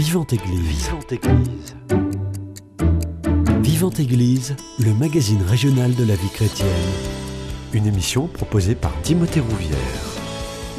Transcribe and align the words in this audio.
Vivante 0.00 0.32
Église. 0.32 0.86
Vivante 0.86 1.12
Église. 1.12 1.76
Vivante 3.62 4.00
Église, 4.00 4.56
le 4.78 4.94
magazine 4.94 5.42
régional 5.42 5.94
de 5.94 6.04
la 6.04 6.14
vie 6.14 6.30
chrétienne. 6.30 6.68
Une 7.74 7.86
émission 7.86 8.26
proposée 8.26 8.74
par 8.74 8.98
Timothée 9.02 9.40
Rouvière. 9.40 9.76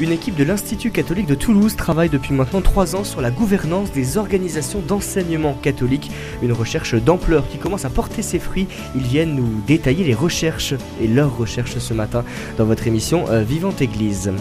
Une 0.00 0.10
équipe 0.10 0.34
de 0.34 0.42
l'Institut 0.42 0.90
catholique 0.90 1.28
de 1.28 1.36
Toulouse 1.36 1.76
travaille 1.76 2.08
depuis 2.08 2.34
maintenant 2.34 2.62
trois 2.62 2.96
ans 2.96 3.04
sur 3.04 3.20
la 3.20 3.30
gouvernance 3.30 3.92
des 3.92 4.16
organisations 4.16 4.80
d'enseignement 4.80 5.54
catholique, 5.54 6.10
une 6.42 6.52
recherche 6.52 6.96
d'ampleur 6.96 7.48
qui 7.48 7.58
commence 7.58 7.84
à 7.84 7.90
porter 7.90 8.22
ses 8.22 8.40
fruits. 8.40 8.66
Ils 8.96 9.02
viennent 9.02 9.36
nous 9.36 9.62
détailler 9.68 10.02
les 10.02 10.14
recherches 10.14 10.74
et 11.00 11.06
leurs 11.06 11.38
recherches 11.38 11.78
ce 11.78 11.94
matin 11.94 12.24
dans 12.58 12.64
votre 12.64 12.88
émission 12.88 13.26
euh, 13.28 13.44
Vivante 13.44 13.82
Église. 13.82 14.32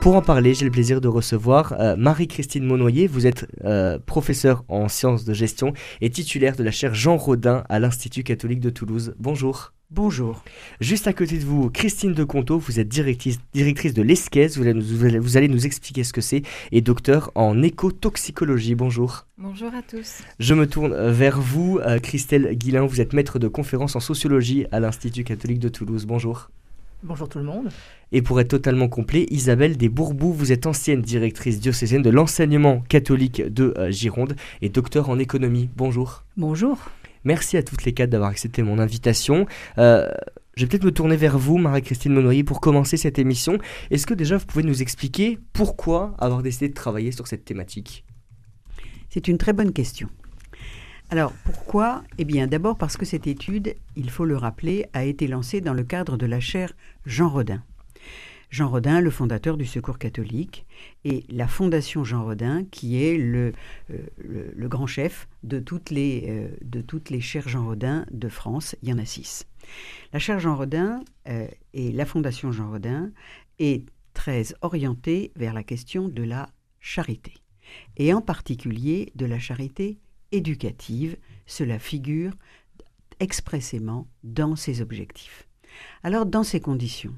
Pour 0.00 0.16
en 0.16 0.22
parler, 0.22 0.54
j'ai 0.54 0.64
le 0.64 0.70
plaisir 0.70 1.02
de 1.02 1.08
recevoir 1.08 1.74
euh, 1.78 1.94
Marie-Christine 1.94 2.64
Monnoyer. 2.64 3.06
Vous 3.06 3.26
êtes 3.26 3.46
euh, 3.64 3.98
professeure 3.98 4.64
en 4.68 4.88
sciences 4.88 5.26
de 5.26 5.34
gestion 5.34 5.74
et 6.00 6.08
titulaire 6.08 6.56
de 6.56 6.62
la 6.62 6.70
chaire 6.70 6.94
Jean 6.94 7.18
Rodin 7.18 7.64
à 7.68 7.78
l'Institut 7.80 8.22
catholique 8.22 8.60
de 8.60 8.70
Toulouse. 8.70 9.14
Bonjour. 9.18 9.74
Bonjour. 9.90 10.42
Juste 10.80 11.06
à 11.06 11.12
côté 11.12 11.36
de 11.36 11.44
vous, 11.44 11.68
Christine 11.68 12.14
de 12.14 12.24
Conto, 12.24 12.58
vous 12.58 12.80
êtes 12.80 12.88
directrice, 12.88 13.38
directrice 13.52 13.92
de 13.92 14.00
l'ESCES, 14.02 14.56
vous, 14.56 14.62
allez 14.62 14.72
nous- 14.74 14.84
vous 14.84 15.04
allez- 15.04 15.18
vous 15.18 15.36
allez 15.36 15.48
nous 15.48 15.66
expliquer 15.66 16.02
ce 16.04 16.12
que 16.14 16.20
c'est, 16.20 16.42
et 16.72 16.80
docteur 16.80 17.30
en 17.34 17.60
écotoxicologie. 17.62 18.76
Bonjour. 18.76 19.26
Bonjour 19.36 19.74
à 19.74 19.82
tous. 19.82 20.20
Je 20.38 20.54
me 20.54 20.66
tourne 20.68 20.92
euh, 20.92 21.12
vers 21.12 21.40
vous, 21.40 21.78
euh, 21.84 21.98
Christelle 21.98 22.54
Guillain, 22.54 22.86
vous 22.86 23.00
êtes 23.00 23.12
maître 23.12 23.38
de 23.40 23.48
conférence 23.48 23.96
en 23.96 24.00
sociologie 24.00 24.64
à 24.72 24.78
l'Institut 24.80 25.24
catholique 25.24 25.58
de 25.58 25.68
Toulouse. 25.68 26.06
Bonjour. 26.06 26.50
Bonjour 27.02 27.30
tout 27.30 27.38
le 27.38 27.44
monde. 27.44 27.70
Et 28.12 28.20
pour 28.20 28.40
être 28.40 28.48
totalement 28.48 28.88
complet, 28.88 29.26
Isabelle 29.30 29.78
Desbourbous, 29.78 30.34
vous 30.34 30.52
êtes 30.52 30.66
ancienne 30.66 31.00
directrice 31.00 31.58
diocésaine 31.58 32.02
de 32.02 32.10
l'enseignement 32.10 32.80
catholique 32.88 33.40
de 33.42 33.72
euh, 33.78 33.90
Gironde 33.90 34.36
et 34.60 34.68
docteur 34.68 35.08
en 35.08 35.18
économie. 35.18 35.70
Bonjour. 35.76 36.24
Bonjour. 36.36 36.76
Merci 37.24 37.56
à 37.56 37.62
toutes 37.62 37.84
les 37.86 37.94
quatre 37.94 38.10
d'avoir 38.10 38.28
accepté 38.28 38.62
mon 38.62 38.78
invitation. 38.78 39.46
Euh, 39.78 40.10
je 40.56 40.64
vais 40.64 40.68
peut-être 40.68 40.84
me 40.84 40.90
tourner 40.90 41.16
vers 41.16 41.38
vous, 41.38 41.56
Marie-Christine 41.56 42.12
Monnoyer, 42.12 42.44
pour 42.44 42.60
commencer 42.60 42.98
cette 42.98 43.18
émission. 43.18 43.56
Est-ce 43.90 44.06
que 44.06 44.12
déjà 44.12 44.36
vous 44.36 44.44
pouvez 44.44 44.64
nous 44.64 44.82
expliquer 44.82 45.38
pourquoi 45.54 46.14
avoir 46.18 46.42
décidé 46.42 46.68
de 46.68 46.74
travailler 46.74 47.12
sur 47.12 47.26
cette 47.26 47.46
thématique? 47.46 48.04
C'est 49.08 49.26
une 49.26 49.38
très 49.38 49.54
bonne 49.54 49.72
question. 49.72 50.08
Alors 51.12 51.32
pourquoi? 51.44 52.04
Eh 52.18 52.24
bien 52.24 52.46
d'abord 52.46 52.78
parce 52.78 52.96
que 52.96 53.04
cette 53.04 53.26
étude, 53.26 53.74
il 53.96 54.10
faut 54.10 54.24
le 54.24 54.36
rappeler, 54.36 54.86
a 54.92 55.04
été 55.04 55.26
lancée 55.26 55.60
dans 55.60 55.74
le 55.74 55.82
cadre 55.82 56.16
de 56.16 56.24
la 56.24 56.38
chaire 56.38 56.72
Jean 57.04 57.28
Rodin. 57.28 57.64
Jean 58.50 58.68
Rodin, 58.68 59.00
le 59.00 59.10
fondateur 59.10 59.56
du 59.56 59.66
Secours 59.66 59.98
catholique, 59.98 60.66
et 61.04 61.24
la 61.28 61.48
Fondation 61.48 62.04
Jean 62.04 62.22
Rodin, 62.22 62.64
qui 62.70 63.02
est 63.02 63.16
le, 63.16 63.52
euh, 63.90 64.68
grand 64.68 64.86
chef 64.86 65.28
de 65.42 65.58
toutes, 65.58 65.90
les, 65.90 66.26
euh, 66.28 67.40
Jean 67.46 67.64
Rodin 67.64 68.06
de 68.12 68.28
France. 68.28 68.76
Il 68.82 68.88
y 68.88 68.92
en 68.92 68.98
a 68.98 69.04
six. 69.04 69.46
La 70.12 70.20
chaire 70.20 70.38
Jean 70.38 70.54
Rodin 70.54 71.02
euh, 71.28 71.48
et 71.74 71.90
la 71.90 72.06
Fondation 72.06 72.52
Jean 72.52 72.70
Rodin 72.70 73.10
est 73.58 73.84
très 74.14 74.44
orientée 74.62 75.32
vers 75.34 75.54
la 75.54 75.64
question 75.64 76.08
de 76.08 76.22
la 76.22 76.50
charité, 76.78 77.34
et 77.96 78.14
en 78.14 78.20
particulier 78.20 79.10
de 79.16 79.26
la 79.26 79.40
charité 79.40 79.98
éducative. 80.32 81.16
Cela 81.46 81.78
figure 81.78 82.32
expressément 83.18 84.06
dans 84.24 84.56
ses 84.56 84.80
objectifs. 84.80 85.46
Alors, 86.02 86.26
dans 86.26 86.42
ces 86.42 86.60
conditions, 86.60 87.14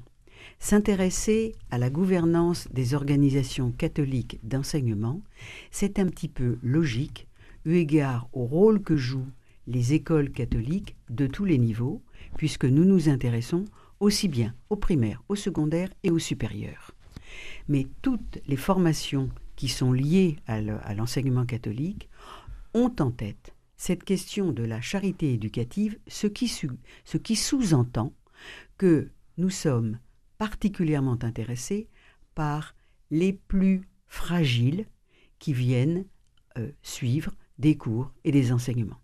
s'intéresser 0.59 1.55
à 1.71 1.77
la 1.77 1.89
gouvernance 1.89 2.67
des 2.71 2.93
organisations 2.93 3.71
catholiques 3.71 4.39
d'enseignement, 4.43 5.21
c'est 5.71 5.99
un 5.99 6.07
petit 6.07 6.27
peu 6.27 6.57
logique 6.61 7.27
eu 7.65 7.75
égard 7.75 8.27
au 8.33 8.45
rôle 8.45 8.81
que 8.81 8.95
jouent 8.95 9.29
les 9.67 9.93
écoles 9.93 10.31
catholiques 10.31 10.95
de 11.09 11.27
tous 11.27 11.45
les 11.45 11.57
niveaux, 11.57 12.01
puisque 12.37 12.65
nous 12.65 12.83
nous 12.83 13.07
intéressons 13.07 13.65
aussi 13.99 14.27
bien 14.27 14.53
au 14.69 14.75
primaire, 14.75 15.23
au 15.29 15.35
secondaire 15.35 15.89
et 16.03 16.11
au 16.11 16.19
supérieur. 16.19 16.91
Mais 17.69 17.87
toutes 18.01 18.39
les 18.47 18.57
formations 18.57 19.29
qui 19.55 19.69
sont 19.69 19.93
liées 19.93 20.35
à 20.47 20.93
l'enseignement 20.93 21.45
catholique 21.45 22.09
ont 22.73 22.93
en 22.99 23.11
tête 23.11 23.53
cette 23.77 24.03
question 24.03 24.51
de 24.51 24.63
la 24.63 24.81
charité 24.81 25.33
éducative, 25.33 25.97
ce 26.07 26.27
qui, 26.27 26.47
sous-entend 27.35 28.13
que 28.77 29.09
nous 29.37 29.49
sommes 29.49 29.97
particulièrement 30.37 31.17
intéressés 31.21 31.87
par 32.33 32.75
les 33.11 33.33
plus 33.33 33.81
fragiles 34.07 34.85
qui 35.39 35.51
viennent 35.53 36.05
euh, 36.57 36.71
suivre 36.81 37.33
des 37.59 37.75
cours 37.75 38.13
et 38.23 38.31
des 38.31 38.53
enseignements. 38.53 39.01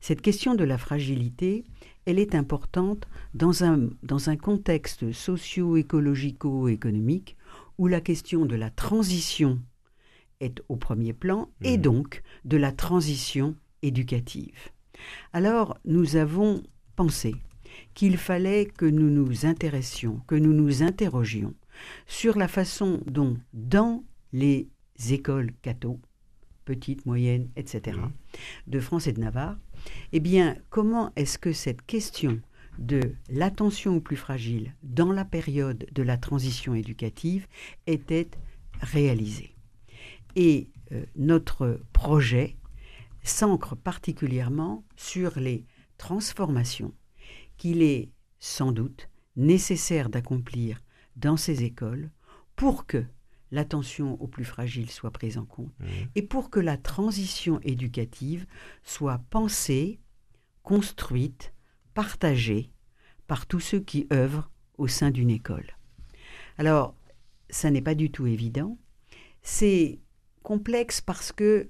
Cette 0.00 0.20
question 0.20 0.54
de 0.54 0.64
la 0.64 0.76
fragilité, 0.78 1.64
elle 2.04 2.18
est 2.18 2.34
importante 2.34 3.08
dans 3.34 3.62
un, 3.64 3.88
dans 4.02 4.28
un 4.30 4.36
contexte 4.36 5.12
socio-écologico-économique 5.12 7.36
où 7.78 7.86
la 7.86 8.00
question 8.00 8.46
de 8.46 8.56
la 8.56 8.70
transition 8.70 9.60
est 10.40 10.60
au 10.68 10.76
premier 10.76 11.12
plan 11.12 11.48
et 11.62 11.76
Mhm. 11.76 11.82
donc 11.82 12.22
de 12.44 12.56
la 12.56 12.72
transition 12.72 13.54
éducative. 13.82 14.58
Alors, 15.32 15.78
nous 15.84 16.16
avons 16.16 16.62
pensé 16.96 17.34
qu'il 17.94 18.16
fallait 18.16 18.66
que 18.66 18.86
nous 18.86 19.10
nous 19.10 19.46
intéressions, 19.46 20.20
que 20.26 20.34
nous 20.34 20.52
nous 20.52 20.82
interrogions 20.82 21.54
sur 22.06 22.36
la 22.36 22.48
façon 22.48 23.00
dont, 23.06 23.36
dans 23.52 24.04
les 24.32 24.68
écoles 25.10 25.52
catho, 25.62 26.00
petites, 26.64 27.06
moyennes, 27.06 27.48
etc., 27.56 27.96
Mhm. 27.98 28.10
de 28.66 28.80
France 28.80 29.06
et 29.06 29.12
de 29.12 29.20
Navarre, 29.20 29.58
eh 30.12 30.20
bien, 30.20 30.56
comment 30.70 31.12
est-ce 31.16 31.38
que 31.38 31.52
cette 31.52 31.82
question 31.82 32.40
de 32.78 33.00
l'attention 33.30 33.96
aux 33.96 34.00
plus 34.00 34.16
fragiles 34.16 34.74
dans 34.82 35.12
la 35.12 35.24
période 35.24 35.86
de 35.92 36.02
la 36.02 36.16
transition 36.16 36.74
éducative 36.74 37.46
était 37.86 38.28
réalisée? 38.80 39.54
Et 40.40 40.70
euh, 40.92 41.04
notre 41.16 41.80
projet 41.92 42.56
s'ancre 43.24 43.76
particulièrement 43.76 44.84
sur 44.94 45.40
les 45.40 45.66
transformations 45.96 46.94
qu'il 47.56 47.82
est 47.82 48.12
sans 48.38 48.70
doute 48.70 49.10
nécessaire 49.34 50.08
d'accomplir 50.08 50.80
dans 51.16 51.36
ces 51.36 51.64
écoles 51.64 52.12
pour 52.54 52.86
que 52.86 53.04
l'attention 53.50 54.14
aux 54.22 54.28
plus 54.28 54.44
fragiles 54.44 54.90
soit 54.90 55.10
prise 55.10 55.38
en 55.38 55.44
compte 55.44 55.72
et 56.14 56.22
pour 56.22 56.50
que 56.50 56.60
la 56.60 56.76
transition 56.76 57.58
éducative 57.62 58.46
soit 58.84 59.18
pensée, 59.30 59.98
construite, 60.62 61.52
partagée 61.94 62.70
par 63.26 63.46
tous 63.46 63.58
ceux 63.60 63.80
qui 63.80 64.06
œuvrent 64.12 64.52
au 64.76 64.86
sein 64.86 65.10
d'une 65.10 65.30
école. 65.30 65.76
Alors, 66.58 66.94
ça 67.50 67.72
n'est 67.72 67.82
pas 67.82 67.96
du 67.96 68.12
tout 68.12 68.28
évident. 68.28 68.78
C'est 69.42 69.98
complexe 70.48 71.02
parce 71.02 71.30
que 71.30 71.68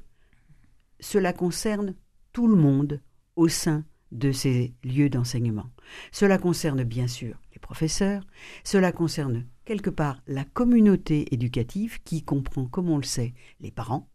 cela 1.01 1.33
concerne 1.33 1.97
tout 2.33 2.47
le 2.47 2.55
monde 2.55 3.03
au 3.35 3.49
sein 3.49 3.85
de 4.13 4.31
ces 4.31 4.73
lieux 4.85 5.11
d'enseignement. 5.11 5.69
Cela 6.13 6.39
concerne 6.39 6.85
bien 6.85 7.09
sûr 7.09 7.41
les 7.53 7.59
professeurs, 7.59 8.25
cela 8.63 8.93
concerne 8.93 9.47
quelque 9.65 9.91
part 9.91 10.23
la 10.29 10.45
communauté 10.45 11.35
éducative 11.35 12.01
qui 12.05 12.23
comprend, 12.23 12.67
comme 12.67 12.89
on 12.89 12.99
le 12.99 13.03
sait, 13.03 13.35
les 13.59 13.73
parents. 13.73 14.09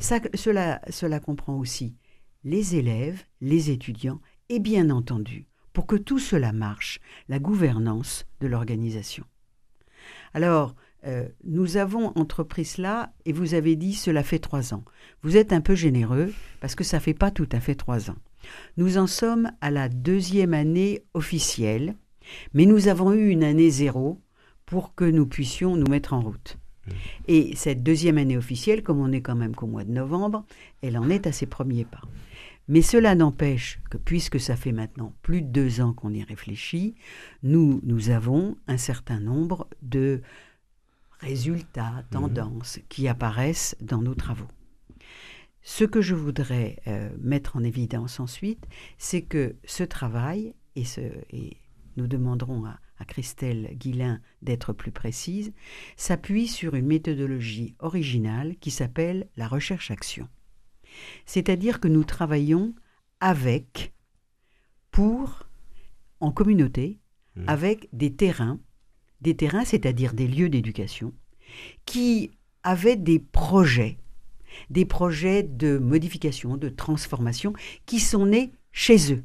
Cela, 0.00 0.80
cela 0.90 1.20
comprend 1.20 1.56
aussi 1.56 1.94
les 2.42 2.74
élèves, 2.74 3.22
les 3.40 3.70
étudiants 3.70 4.20
et 4.48 4.58
bien 4.58 4.90
entendu, 4.90 5.46
pour 5.72 5.86
que 5.86 5.94
tout 5.94 6.18
cela 6.18 6.52
marche, 6.52 6.98
la 7.28 7.38
gouvernance 7.38 8.26
de 8.40 8.48
l'organisation. 8.48 9.24
Alors, 10.32 10.74
euh, 11.06 11.28
nous 11.44 11.76
avons 11.76 12.12
entrepris 12.16 12.64
cela 12.64 13.12
et 13.26 13.32
vous 13.32 13.54
avez 13.54 13.76
dit 13.76 13.94
cela 13.94 14.22
fait 14.22 14.38
trois 14.38 14.72
ans. 14.74 14.84
Vous 15.22 15.36
êtes 15.36 15.52
un 15.52 15.60
peu 15.60 15.74
généreux 15.74 16.32
parce 16.60 16.74
que 16.74 16.84
ça 16.84 17.00
fait 17.00 17.14
pas 17.14 17.30
tout 17.30 17.48
à 17.52 17.60
fait 17.60 17.74
trois 17.74 18.10
ans. 18.10 18.16
Nous 18.76 18.98
en 18.98 19.06
sommes 19.06 19.50
à 19.60 19.70
la 19.70 19.88
deuxième 19.88 20.54
année 20.54 21.02
officielle, 21.14 21.94
mais 22.52 22.66
nous 22.66 22.88
avons 22.88 23.12
eu 23.12 23.28
une 23.28 23.44
année 23.44 23.70
zéro 23.70 24.20
pour 24.66 24.94
que 24.94 25.04
nous 25.04 25.26
puissions 25.26 25.76
nous 25.76 25.90
mettre 25.90 26.12
en 26.12 26.20
route. 26.20 26.58
Et 27.28 27.56
cette 27.56 27.82
deuxième 27.82 28.18
année 28.18 28.36
officielle, 28.36 28.82
comme 28.82 29.00
on 29.00 29.08
n'est 29.08 29.22
quand 29.22 29.34
même 29.34 29.54
qu'au 29.54 29.66
mois 29.66 29.84
de 29.84 29.92
novembre, 29.92 30.44
elle 30.82 30.98
en 30.98 31.08
est 31.08 31.26
à 31.26 31.32
ses 31.32 31.46
premiers 31.46 31.86
pas. 31.86 32.02
Mais 32.66 32.82
cela 32.82 33.14
n'empêche 33.14 33.80
que 33.90 33.98
puisque 33.98 34.40
ça 34.40 34.56
fait 34.56 34.72
maintenant 34.72 35.14
plus 35.22 35.42
de 35.42 35.48
deux 35.48 35.80
ans 35.80 35.92
qu'on 35.92 36.14
y 36.14 36.22
réfléchit, 36.22 36.94
nous, 37.42 37.80
nous 37.84 38.08
avons 38.08 38.56
un 38.68 38.78
certain 38.78 39.20
nombre 39.20 39.68
de 39.82 40.22
résultats, 41.24 42.04
tendances 42.10 42.78
qui 42.88 43.08
apparaissent 43.08 43.76
dans 43.80 44.02
nos 44.02 44.14
travaux. 44.14 44.48
Ce 45.62 45.84
que 45.84 46.02
je 46.02 46.14
voudrais 46.14 46.78
euh, 46.86 47.10
mettre 47.18 47.56
en 47.56 47.64
évidence 47.64 48.20
ensuite, 48.20 48.64
c'est 48.98 49.22
que 49.22 49.56
ce 49.64 49.82
travail 49.82 50.54
et, 50.76 50.84
ce, 50.84 51.00
et 51.30 51.56
nous 51.96 52.06
demanderons 52.06 52.66
à, 52.66 52.78
à 52.98 53.04
Christelle 53.04 53.70
Guillain 53.74 54.20
d'être 54.42 54.72
plus 54.72 54.92
précise, 54.92 55.52
s'appuie 55.96 56.46
sur 56.46 56.74
une 56.74 56.86
méthodologie 56.86 57.74
originale 57.78 58.56
qui 58.60 58.70
s'appelle 58.70 59.28
la 59.36 59.48
recherche-action. 59.48 60.28
C'est-à-dire 61.24 61.80
que 61.80 61.88
nous 61.88 62.04
travaillons 62.04 62.74
avec, 63.20 63.94
pour, 64.90 65.48
en 66.20 66.30
communauté, 66.30 67.00
Mmh. 67.36 67.48
avec 67.48 67.88
des 67.92 68.14
terrains, 68.14 68.60
des 69.20 69.36
terrains, 69.36 69.64
c'est-à-dire 69.64 70.12
des 70.12 70.26
lieux 70.26 70.48
d'éducation, 70.48 71.12
qui 71.86 72.30
avaient 72.62 72.96
des 72.96 73.18
projets, 73.18 73.98
des 74.70 74.84
projets 74.84 75.42
de 75.42 75.78
modification, 75.78 76.56
de 76.56 76.68
transformation, 76.68 77.52
qui 77.86 78.00
sont 78.00 78.26
nés 78.26 78.52
chez 78.72 79.12
eux. 79.12 79.24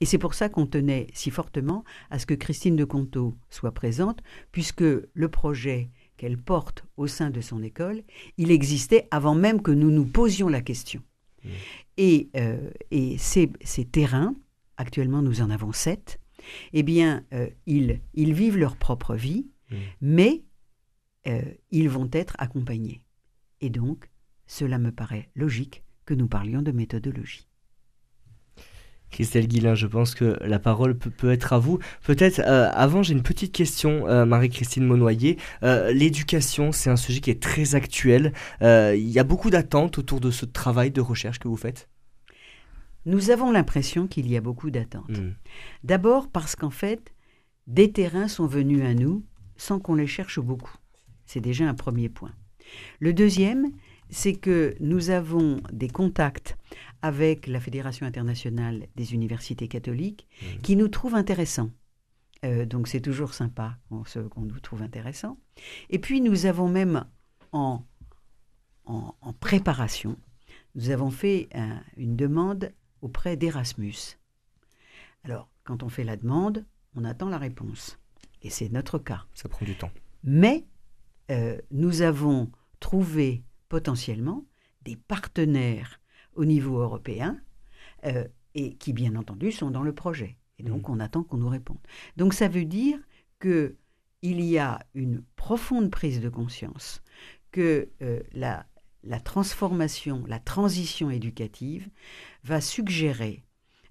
Et 0.00 0.04
c'est 0.04 0.18
pour 0.18 0.34
ça 0.34 0.48
qu'on 0.48 0.66
tenait 0.66 1.06
si 1.14 1.30
fortement 1.30 1.84
à 2.10 2.18
ce 2.18 2.26
que 2.26 2.34
Christine 2.34 2.76
de 2.76 2.84
Conto 2.84 3.34
soit 3.48 3.72
présente, 3.72 4.20
puisque 4.52 4.82
le 4.82 5.28
projet 5.28 5.90
qu'elle 6.16 6.38
porte 6.38 6.84
au 6.96 7.06
sein 7.06 7.30
de 7.30 7.40
son 7.40 7.62
école, 7.62 8.02
il 8.36 8.50
existait 8.50 9.08
avant 9.10 9.34
même 9.34 9.62
que 9.62 9.70
nous 9.70 9.90
nous 9.90 10.04
posions 10.04 10.48
la 10.48 10.60
question. 10.60 11.02
Mmh. 11.44 11.48
Et, 11.98 12.28
euh, 12.36 12.70
et 12.90 13.16
ces, 13.18 13.50
ces 13.62 13.84
terrains, 13.84 14.34
actuellement 14.76 15.22
nous 15.22 15.40
en 15.40 15.50
avons 15.50 15.72
sept, 15.72 16.18
eh 16.72 16.82
bien, 16.82 17.24
euh, 17.32 17.48
ils, 17.66 18.00
ils 18.14 18.32
vivent 18.32 18.58
leur 18.58 18.76
propre 18.76 19.14
vie, 19.14 19.46
Mmh. 19.70 19.76
mais 20.00 20.44
euh, 21.26 21.42
ils 21.70 21.88
vont 21.88 22.08
être 22.12 22.36
accompagnés. 22.38 23.02
Et 23.60 23.70
donc, 23.70 24.10
cela 24.46 24.78
me 24.78 24.92
paraît 24.92 25.30
logique 25.34 25.82
que 26.04 26.14
nous 26.14 26.28
parlions 26.28 26.62
de 26.62 26.70
méthodologie. 26.70 27.48
Christelle 29.10 29.46
Guillain, 29.46 29.74
je 29.74 29.86
pense 29.86 30.14
que 30.14 30.36
la 30.44 30.58
parole 30.58 30.98
peut, 30.98 31.10
peut 31.10 31.30
être 31.30 31.52
à 31.52 31.58
vous. 31.58 31.78
Peut-être 32.02 32.40
euh, 32.40 32.70
avant, 32.72 33.02
j'ai 33.02 33.12
une 33.12 33.22
petite 33.22 33.52
question, 33.52 34.06
euh, 34.08 34.24
Marie-Christine 34.24 34.84
Monnoyer. 34.84 35.38
Euh, 35.62 35.92
L'éducation, 35.92 36.72
c'est 36.72 36.90
un 36.90 36.96
sujet 36.96 37.20
qui 37.20 37.30
est 37.30 37.42
très 37.42 37.74
actuel. 37.74 38.32
Il 38.60 39.08
y 39.08 39.18
a 39.18 39.24
beaucoup 39.24 39.50
d'attentes 39.50 39.98
autour 39.98 40.20
de 40.20 40.30
ce 40.30 40.44
travail 40.44 40.90
de 40.90 41.00
recherche 41.00 41.38
que 41.38 41.48
vous 41.48 41.56
faites? 41.56 41.88
Nous 43.06 43.30
avons 43.30 43.50
l'impression 43.50 44.06
qu'il 44.06 44.28
y 44.30 44.36
a 44.36 44.40
beaucoup 44.40 44.70
d'attentes. 44.70 45.08
Mmh. 45.18 45.34
D'abord 45.84 46.28
parce 46.28 46.54
qu'en 46.56 46.70
fait, 46.70 47.14
des 47.66 47.90
terrains 47.92 48.28
sont 48.28 48.46
venus 48.46 48.82
à 48.82 48.92
nous 48.94 49.24
sans 49.56 49.78
qu'on 49.80 49.94
les 49.94 50.06
cherche 50.06 50.38
beaucoup. 50.40 50.74
C'est 51.24 51.40
déjà 51.40 51.68
un 51.68 51.74
premier 51.74 52.08
point. 52.08 52.34
Le 53.00 53.12
deuxième, 53.14 53.70
c'est 54.10 54.34
que 54.34 54.74
nous 54.80 55.10
avons 55.10 55.60
des 55.72 55.88
contacts 55.88 56.56
avec 57.02 57.46
la 57.46 57.60
Fédération 57.60 58.06
internationale 58.06 58.86
des 58.96 59.14
universités 59.14 59.66
catholiques 59.68 60.26
Mhm. 60.42 60.60
qui 60.62 60.76
nous 60.76 60.88
trouvent 60.88 61.14
intéressants. 61.14 61.70
Euh, 62.44 62.66
donc 62.66 62.86
c'est 62.86 63.00
toujours 63.00 63.34
sympa 63.34 63.78
qu'on 63.88 64.42
nous 64.42 64.60
trouve 64.60 64.82
intéressants. 64.82 65.38
Et 65.90 65.98
puis 65.98 66.20
nous 66.20 66.44
avons 66.46 66.68
même 66.68 67.04
en, 67.52 67.82
en, 68.84 69.14
en 69.20 69.32
préparation, 69.32 70.16
nous 70.74 70.90
avons 70.90 71.10
fait 71.10 71.48
un- 71.54 71.80
une 71.96 72.14
demande 72.16 72.70
auprès 73.06 73.36
d'Erasmus. 73.36 74.18
Alors, 75.22 75.48
quand 75.62 75.84
on 75.84 75.88
fait 75.88 76.02
la 76.02 76.16
demande, 76.16 76.66
on 76.96 77.04
attend 77.04 77.28
la 77.28 77.38
réponse. 77.38 77.98
Et 78.42 78.50
c'est 78.50 78.68
notre 78.68 78.98
cas. 78.98 79.26
Ça 79.32 79.48
prend 79.48 79.64
du 79.64 79.76
temps. 79.76 79.92
Mais 80.24 80.66
euh, 81.30 81.56
nous 81.70 82.02
avons 82.02 82.50
trouvé 82.80 83.44
potentiellement 83.68 84.44
des 84.82 84.96
partenaires 84.96 86.00
au 86.34 86.44
niveau 86.44 86.80
européen 86.80 87.40
euh, 88.04 88.26
et 88.54 88.74
qui, 88.74 88.92
bien 88.92 89.14
entendu, 89.14 89.52
sont 89.52 89.70
dans 89.70 89.82
le 89.84 89.94
projet. 89.94 90.36
Et 90.58 90.64
donc, 90.64 90.88
on 90.88 90.98
attend 90.98 91.22
qu'on 91.22 91.36
nous 91.36 91.48
réponde. 91.48 91.78
Donc, 92.16 92.34
ça 92.34 92.48
veut 92.48 92.64
dire 92.64 92.98
que 93.38 93.76
il 94.22 94.40
y 94.40 94.58
a 94.58 94.80
une 94.94 95.22
profonde 95.36 95.90
prise 95.92 96.20
de 96.20 96.28
conscience 96.28 97.02
que 97.52 97.88
euh, 98.02 98.20
la, 98.32 98.66
la 99.06 99.20
transformation, 99.20 100.24
la 100.26 100.38
transition 100.38 101.10
éducative 101.10 101.88
va 102.44 102.60
suggérer 102.60 103.44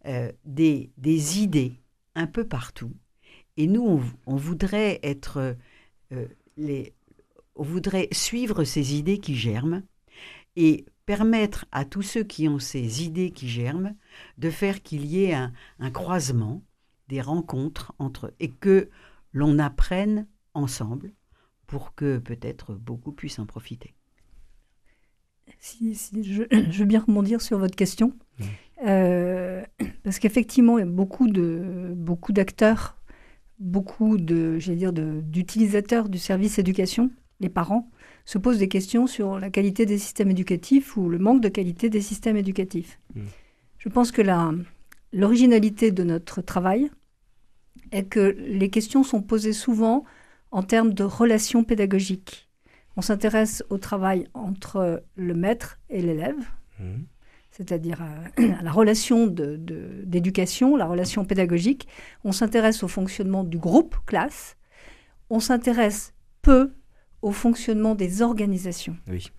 euh, 0.05 0.31
des, 0.45 0.91
idées 1.39 1.79
un 2.15 2.27
peu 2.27 2.47
partout. 2.47 2.93
Et 3.57 3.67
nous, 3.67 4.03
on, 4.25 4.35
voudrait 4.35 4.99
être 5.01 5.55
euh, 6.11 6.27
on 7.55 7.63
voudrait 7.63 8.09
suivre 8.11 8.63
ces 8.63 8.95
idées 8.95 9.19
qui 9.19 9.35
germent 9.35 9.83
et 10.55 10.85
permettre 11.05 11.65
à 11.71 11.85
tous 11.85 12.01
ceux 12.01 12.23
qui 12.23 12.47
ont 12.47 12.59
ces 12.59 13.03
idées 13.03 13.31
qui 13.31 13.47
germent 13.47 13.95
de 14.37 14.49
faire 14.49 14.83
qu'il 14.83 15.05
y 15.05 15.25
ait 15.25 15.33
un, 15.33 15.53
un 15.79 15.91
croisement, 15.91 16.63
des 17.07 17.21
rencontres 17.21 17.93
entre 17.99 18.33
et 18.39 18.49
que 18.49 18.89
l'on 19.31 19.59
apprenne 19.59 20.27
ensemble 20.53 21.13
pour 21.67 21.93
que 21.93 22.17
peut-être 22.17 22.73
beaucoup 22.73 23.11
puissent 23.11 23.39
en 23.39 23.45
profiter. 23.45 23.95
Si, 25.59 25.95
si, 25.95 26.23
je, 26.23 26.43
je 26.71 26.79
veux 26.79 26.85
bien 26.85 27.01
rebondir 27.01 27.41
sur 27.41 27.57
votre 27.57 27.75
question. 27.75 28.13
Mmh. 28.39 28.43
Euh, 28.87 29.63
parce 30.03 30.19
qu'effectivement, 30.19 30.77
il 30.77 30.81
y 30.81 30.83
a 30.83 30.91
beaucoup 30.91 31.27
de 31.27 31.93
beaucoup 31.95 32.33
d'acteurs, 32.33 32.97
beaucoup 33.59 34.17
de, 34.17 34.59
j'allais 34.59 34.77
dire, 34.77 34.93
d'utilisateurs 34.93 36.09
du 36.09 36.17
service 36.17 36.59
éducation, 36.59 37.11
les 37.39 37.49
parents, 37.49 37.89
se 38.25 38.37
posent 38.37 38.57
des 38.59 38.67
questions 38.67 39.07
sur 39.07 39.39
la 39.39 39.49
qualité 39.49 39.85
des 39.85 39.97
systèmes 39.97 40.31
éducatifs 40.31 40.97
ou 40.97 41.09
le 41.09 41.19
manque 41.19 41.41
de 41.41 41.49
qualité 41.49 41.89
des 41.89 42.01
systèmes 42.01 42.37
éducatifs. 42.37 42.99
Mmh. 43.15 43.21
Je 43.77 43.89
pense 43.89 44.11
que 44.11 44.21
la- 44.21 44.53
l'originalité 45.13 45.91
de 45.91 46.03
notre 46.03 46.41
travail 46.41 46.89
est 47.91 48.05
que 48.05 48.35
les 48.39 48.69
questions 48.69 49.03
sont 49.03 49.21
posées 49.21 49.53
souvent 49.53 50.03
en 50.51 50.63
termes 50.63 50.93
de 50.93 51.03
relations 51.03 51.63
pédagogiques. 51.63 52.44
On 52.97 53.01
s'intéresse 53.01 53.63
au 53.69 53.77
travail 53.77 54.27
entre 54.33 55.03
le 55.15 55.33
maître 55.33 55.79
et 55.89 56.01
l'élève, 56.01 56.37
Mmh. 56.79 57.03
c'est-à-dire 57.51 58.01
à, 58.01 58.41
à 58.59 58.63
la 58.63 58.71
relation 58.71 59.27
d'éducation, 59.27 60.75
la 60.75 60.85
relation 60.85 61.25
pédagogique. 61.25 61.87
On 62.23 62.31
s'intéresse 62.31 62.83
au 62.83 62.87
fonctionnement 62.87 63.43
du 63.43 63.57
groupe 63.57 63.95
classe. 64.05 64.57
On 65.29 65.39
s'intéresse 65.39 66.13
peu 66.41 66.73
au 67.21 67.31
fonctionnement 67.31 67.95
des 67.95 68.21
organisations. 68.21 68.97
Oui. 69.07 69.31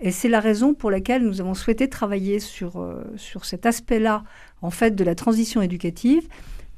Et 0.00 0.10
c'est 0.10 0.28
la 0.28 0.40
raison 0.40 0.74
pour 0.74 0.90
laquelle 0.90 1.22
nous 1.22 1.40
avons 1.40 1.54
souhaité 1.54 1.88
travailler 1.88 2.40
sur, 2.40 2.80
euh, 2.80 3.04
sur 3.16 3.44
cet 3.44 3.64
aspect-là, 3.64 4.24
en 4.60 4.70
fait, 4.70 4.96
de 4.96 5.04
la 5.04 5.14
transition 5.14 5.62
éducative, 5.62 6.28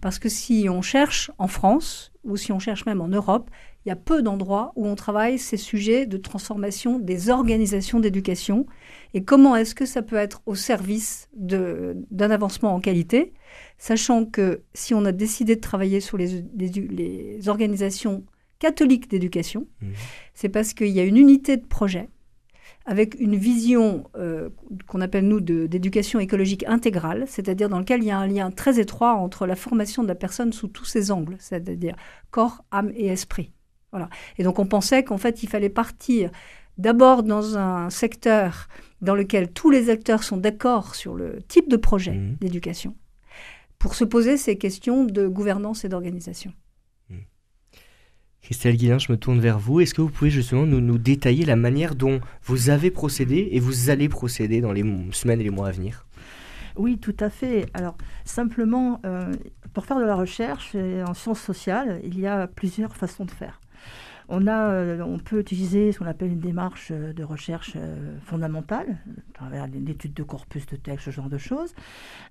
parce 0.02 0.18
que 0.18 0.28
si 0.28 0.66
on 0.68 0.82
cherche 0.82 1.30
en 1.38 1.48
France, 1.48 2.12
ou 2.24 2.36
si 2.36 2.52
on 2.52 2.58
cherche 2.58 2.84
même 2.84 3.00
en 3.00 3.08
Europe, 3.08 3.50
il 3.84 3.90
y 3.90 3.92
a 3.92 3.96
peu 3.96 4.22
d'endroits 4.22 4.72
où 4.76 4.86
on 4.86 4.94
travaille 4.94 5.38
ces 5.38 5.56
sujets 5.58 6.06
de 6.06 6.16
transformation 6.16 6.98
des 6.98 7.28
organisations 7.30 8.00
d'éducation, 8.00 8.66
et 9.12 9.24
comment 9.24 9.54
est-ce 9.56 9.74
que 9.74 9.84
ça 9.86 10.00
peut 10.02 10.16
être 10.16 10.42
au 10.46 10.54
service 10.54 11.28
d'un 11.34 12.30
avancement 12.30 12.74
en 12.74 12.80
qualité, 12.80 13.32
sachant 13.78 14.24
que 14.24 14.62
si 14.72 14.94
on 14.94 15.04
a 15.04 15.12
décidé 15.12 15.56
de 15.56 15.60
travailler 15.60 16.00
sur 16.00 16.16
les, 16.16 16.42
les- 16.56 16.68
les 16.68 17.48
organisations 17.48 18.24
catholiques 18.58 19.08
d'éducation, 19.10 19.66
Mmh. 19.82 19.86
c'est 20.32 20.48
parce 20.48 20.72
qu'il 20.72 20.88
y 20.88 21.00
a 21.00 21.04
une 21.04 21.16
unité 21.18 21.56
de 21.58 21.66
projet 21.66 22.08
avec 22.86 23.16
une 23.18 23.34
vision 23.36 24.04
euh, 24.16 24.50
qu'on 24.86 25.00
appelle 25.00 25.26
nous 25.26 25.40
de- 25.40 25.66
d'éducation 25.66 26.20
écologique 26.20 26.64
intégrale, 26.66 27.24
c'est-à-dire 27.26 27.68
dans 27.70 27.78
lequel 27.78 28.02
il 28.02 28.06
y 28.06 28.10
a 28.10 28.18
un 28.18 28.26
lien 28.26 28.50
très 28.50 28.78
étroit 28.78 29.14
entre 29.14 29.46
la 29.46 29.56
formation 29.56 30.02
de 30.02 30.08
la 30.08 30.14
personne 30.14 30.52
sous 30.52 30.68
tous 30.68 30.84
ses 30.84 31.10
angles, 31.10 31.36
c'est-à-dire 31.38 31.96
corps, 32.30 32.62
âme 32.70 32.92
et 32.94 33.06
esprit. 33.06 33.52
Voilà. 33.94 34.08
Et 34.38 34.42
donc 34.42 34.58
on 34.58 34.66
pensait 34.66 35.04
qu'en 35.04 35.18
fait 35.18 35.44
il 35.44 35.48
fallait 35.48 35.68
partir 35.68 36.30
d'abord 36.78 37.22
dans 37.22 37.56
un 37.56 37.88
secteur 37.90 38.66
dans 39.00 39.14
lequel 39.14 39.52
tous 39.52 39.70
les 39.70 39.88
acteurs 39.88 40.24
sont 40.24 40.36
d'accord 40.36 40.96
sur 40.96 41.14
le 41.14 41.38
type 41.46 41.68
de 41.70 41.76
projet 41.76 42.10
Mhm. 42.14 42.36
d'éducation, 42.40 42.96
pour 43.78 43.94
se 43.94 44.02
poser 44.04 44.36
ces 44.36 44.58
questions 44.58 45.04
de 45.04 45.28
gouvernance 45.28 45.84
et 45.84 45.88
d'organisation. 45.88 46.52
Christelle 48.42 48.76
Guillain, 48.76 48.98
je 48.98 49.10
me 49.10 49.16
tourne 49.16 49.40
vers 49.40 49.58
vous. 49.58 49.80
Est-ce 49.80 49.94
que 49.94 50.02
vous 50.02 50.10
pouvez 50.10 50.28
justement 50.28 50.66
nous, 50.66 50.80
nous 50.80 50.98
détailler 50.98 51.46
la 51.46 51.56
manière 51.56 51.94
dont 51.94 52.20
vous 52.42 52.68
avez 52.68 52.90
procédé 52.90 53.48
et 53.52 53.60
vous 53.60 53.88
allez 53.88 54.08
procéder 54.10 54.60
dans 54.60 54.72
les 54.72 54.84
semaines 55.12 55.40
et 55.40 55.44
les 55.44 55.50
mois 55.50 55.68
à 55.68 55.70
venir? 55.70 56.06
Oui, 56.76 56.98
tout 56.98 57.16
à 57.20 57.30
fait. 57.30 57.64
Alors, 57.72 57.96
simplement, 58.26 59.00
euh, 59.06 59.32
pour 59.72 59.86
faire 59.86 59.98
de 59.98 60.04
la 60.04 60.14
recherche 60.14 60.74
en 60.74 61.14
sciences 61.14 61.40
sociales, 61.40 62.00
il 62.04 62.18
y 62.20 62.26
a 62.26 62.46
plusieurs 62.46 62.94
façons 62.96 63.24
de 63.24 63.30
faire. 63.30 63.60
On, 64.28 64.46
a, 64.46 64.70
euh, 64.70 65.00
on 65.02 65.18
peut 65.18 65.40
utiliser 65.40 65.92
ce 65.92 65.98
qu'on 65.98 66.06
appelle 66.06 66.32
une 66.32 66.40
démarche 66.40 66.88
euh, 66.90 67.12
de 67.12 67.22
recherche 67.22 67.72
euh, 67.76 68.18
fondamentale, 68.24 68.98
à 69.30 69.38
travers 69.38 69.66
l'étude 69.66 70.14
de 70.14 70.22
corpus 70.22 70.66
de 70.66 70.76
texte, 70.76 71.06
ce 71.06 71.10
genre 71.10 71.28
de 71.28 71.38
choses, 71.38 71.74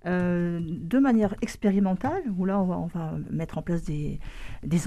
de 0.06 1.00
manière 1.00 1.36
expérimentale, 1.42 2.24
où 2.38 2.46
là, 2.46 2.60
on 2.60 2.88
va, 2.88 3.14
mettre 3.30 3.58
en 3.58 3.62
place 3.62 3.84
des, 3.84 4.20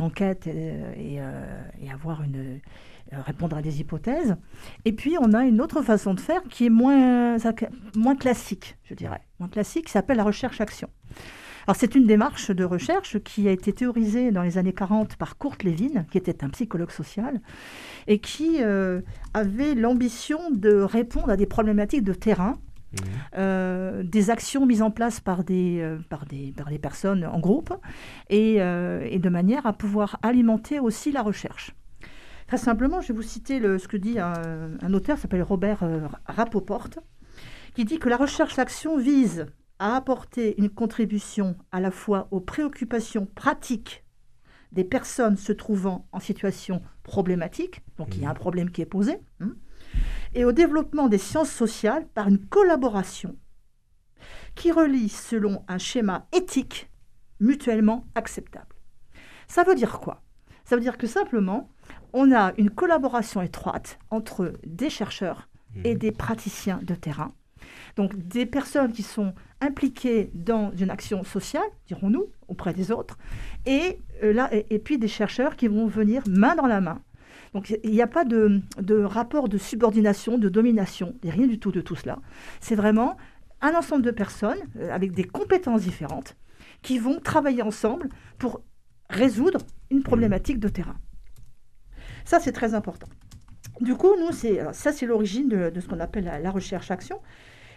enquêtes 0.00 0.46
et, 0.46 1.20
avoir 1.92 2.22
une, 2.22 2.60
répondre 3.12 3.56
à 3.56 3.62
des 3.62 3.80
hypothèses. 3.80 4.36
Et 4.84 4.92
puis, 4.92 5.16
on 5.20 5.32
a 5.32 5.44
une 5.44 5.60
autre 5.60 5.82
façon 5.82 6.14
de 6.14 6.20
faire 6.20 6.42
qui 6.44 6.66
est 6.66 6.70
moins, 6.70 7.36
moins 7.94 8.16
classique, 8.16 8.76
je 8.84 8.94
dirais. 8.94 9.20
Moins 9.38 9.48
classique, 9.48 9.86
qui 9.86 9.92
s'appelle 9.92 10.16
la 10.16 10.24
recherche-action. 10.24 10.88
Alors 11.66 11.74
c'est 11.76 11.96
une 11.96 12.06
démarche 12.06 12.52
de 12.52 12.62
recherche 12.62 13.18
qui 13.18 13.48
a 13.48 13.50
été 13.50 13.72
théorisée 13.72 14.30
dans 14.30 14.42
les 14.42 14.56
années 14.56 14.72
40 14.72 15.16
par 15.16 15.36
Kurt 15.36 15.64
Lewin, 15.64 16.04
qui 16.12 16.18
était 16.18 16.44
un 16.44 16.48
psychologue 16.50 16.92
social, 16.92 17.40
et 18.06 18.20
qui 18.20 18.58
euh, 18.62 19.00
avait 19.34 19.74
l'ambition 19.74 20.38
de 20.52 20.76
répondre 20.76 21.28
à 21.28 21.36
des 21.36 21.46
problématiques 21.46 22.04
de 22.04 22.14
terrain 22.14 22.52
mmh. 22.52 22.96
euh, 23.38 24.02
des 24.04 24.30
actions 24.30 24.64
mises 24.64 24.80
en 24.80 24.92
place 24.92 25.18
par 25.18 25.42
des, 25.42 25.80
euh, 25.80 25.98
par 26.08 26.24
des, 26.26 26.54
par 26.56 26.68
des 26.68 26.78
personnes 26.78 27.26
en 27.26 27.40
groupe 27.40 27.74
et, 28.30 28.58
et, 28.58 29.18
de 29.18 29.28
manière 29.28 29.66
à 29.66 29.72
pouvoir 29.72 30.20
alimenter 30.22 30.78
aussi 30.78 31.10
la 31.10 31.22
recherche. 31.22 31.74
Très 32.46 32.58
simplement, 32.58 33.00
je 33.00 33.08
vais 33.08 33.14
vous 33.14 33.22
citer 33.22 33.58
le, 33.58 33.78
ce 33.78 33.88
que 33.88 33.96
dit 33.96 34.20
un, 34.20 34.34
un 34.80 34.94
auteur, 34.94 35.18
s'appelle 35.18 35.42
Robert 35.42 35.82
Rapoport, 36.26 36.90
qui 37.74 37.84
dit 37.84 37.98
que 37.98 38.08
la 38.08 38.16
recherche-action 38.16 38.98
vise 38.98 39.46
à 39.78 39.96
apporter 39.96 40.58
une 40.58 40.70
contribution 40.70 41.56
à 41.72 41.80
la 41.80 41.90
fois 41.90 42.28
aux 42.30 42.40
préoccupations 42.40 43.26
pratiques 43.26 44.04
des 44.72 44.84
personnes 44.84 45.36
se 45.36 45.52
trouvant 45.52 46.06
en 46.12 46.20
situation 46.20 46.82
problématique, 47.02 47.82
donc 47.96 48.14
il 48.14 48.22
y 48.22 48.26
a 48.26 48.30
un 48.30 48.32
mmh. 48.32 48.36
problème 48.36 48.70
qui 48.70 48.82
est 48.82 48.86
posé, 48.86 49.18
hein, 49.40 49.54
et 50.34 50.44
au 50.44 50.52
développement 50.52 51.08
des 51.08 51.18
sciences 51.18 51.50
sociales 51.50 52.06
par 52.08 52.28
une 52.28 52.44
collaboration 52.46 53.36
qui 54.54 54.72
relie 54.72 55.08
selon 55.08 55.64
un 55.68 55.78
schéma 55.78 56.26
éthique 56.32 56.90
mutuellement 57.40 58.06
acceptable. 58.14 58.74
Ça 59.48 59.62
veut 59.62 59.74
dire 59.74 60.00
quoi? 60.00 60.22
Ça 60.64 60.74
veut 60.74 60.82
dire 60.82 60.98
que 60.98 61.06
simplement, 61.06 61.70
on 62.12 62.32
a 62.32 62.52
une 62.58 62.70
collaboration 62.70 63.40
étroite 63.40 63.98
entre 64.10 64.54
des 64.66 64.90
chercheurs 64.90 65.48
et 65.84 65.94
mmh. 65.94 65.98
des 65.98 66.12
praticiens 66.12 66.80
de 66.82 66.94
terrain 66.94 67.32
donc 67.96 68.14
des 68.16 68.46
personnes 68.46 68.92
qui 68.92 69.02
sont 69.02 69.34
impliquées 69.60 70.30
dans 70.34 70.70
une 70.76 70.90
action 70.90 71.24
sociale, 71.24 71.66
dirons-nous, 71.86 72.26
auprès 72.46 72.74
des 72.74 72.92
autres, 72.92 73.16
et, 73.64 73.98
euh, 74.22 74.32
là, 74.32 74.50
et, 74.52 74.78
puis 74.78 74.98
des 74.98 75.08
chercheurs 75.08 75.56
qui 75.56 75.66
vont 75.66 75.86
venir 75.86 76.22
main 76.28 76.54
dans 76.54 76.66
la 76.66 76.80
main. 76.80 77.00
Donc 77.54 77.74
il 77.82 77.90
n'y 77.90 78.02
a 78.02 78.06
pas 78.06 78.26
de, 78.26 78.60
rapport 79.04 79.48
de 79.48 79.56
subordination, 79.56 80.36
de 80.36 80.50
domination, 80.50 81.14
il 81.24 81.30
rien 81.30 81.46
du 81.46 81.58
tout 81.58 81.72
de 81.72 81.80
tout 81.80 81.96
cela. 81.96 82.18
C'est 82.60 82.74
vraiment 82.74 83.16
un 83.62 83.74
ensemble 83.74 84.02
de 84.02 84.10
personnes 84.10 84.58
euh, 84.78 84.90
avec 84.92 85.12
des 85.12 85.24
compétences 85.24 85.82
différentes 85.82 86.36
qui 86.82 86.98
vont 86.98 87.18
travailler 87.18 87.62
ensemble 87.62 88.10
pour 88.38 88.60
résoudre 89.08 89.60
une 89.90 90.02
problématique 90.02 90.60
de 90.60 90.68
terrain. 90.68 90.96
Ça, 92.26 92.40
c'est 92.40 92.52
très 92.52 92.74
important. 92.74 93.06
Du 93.80 93.94
coup, 93.94 94.10
nous, 94.18 94.32
ça, 94.32 94.92
c'est 94.92 95.06
l'origine 95.06 95.48
de, 95.48 95.80
ce 95.80 95.86
qu'on 95.86 96.00
appelle 96.00 96.24
la 96.24 96.50
recherche-action. 96.50 97.20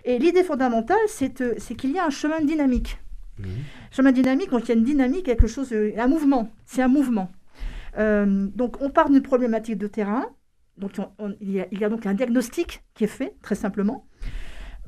Et 0.10 0.18
l'idée 0.18 0.44
fondamentale, 0.44 0.98
c'est 1.08 1.76
qu'il 1.76 1.92
y 1.92 2.00
a 2.00 2.06
un 2.06 2.10
chemin 2.10 2.42
dynamique. 2.42 2.98
Mmh. 3.38 3.44
Chemin 3.92 4.12
dynamique, 4.12 4.50
donc 4.50 4.64
il 4.64 4.70
y 4.70 4.72
a 4.72 4.74
une 4.74 4.84
dynamique, 4.84 5.26
quelque 5.26 5.46
chose, 5.46 5.72
euh, 5.72 5.94
un 6.00 6.08
mouvement. 6.08 6.52
C'est 6.66 6.82
un 6.82 6.88
mouvement. 6.88 7.32
Euh, 8.00 8.48
donc 8.56 8.82
on 8.82 8.90
part 8.90 9.12
d'une 9.12 9.22
problématique 9.22 9.78
de 9.78 9.86
terrain. 9.86 10.26
Donc 10.78 10.94
il, 11.42 11.52
y 11.52 11.84
a, 11.84 11.90
donc 11.90 12.08
un 12.08 12.16
diagnostic 12.16 12.84
qui 12.96 13.04
est 13.04 13.08
fait, 13.08 13.36
très 13.44 13.54
simplement, 13.54 14.08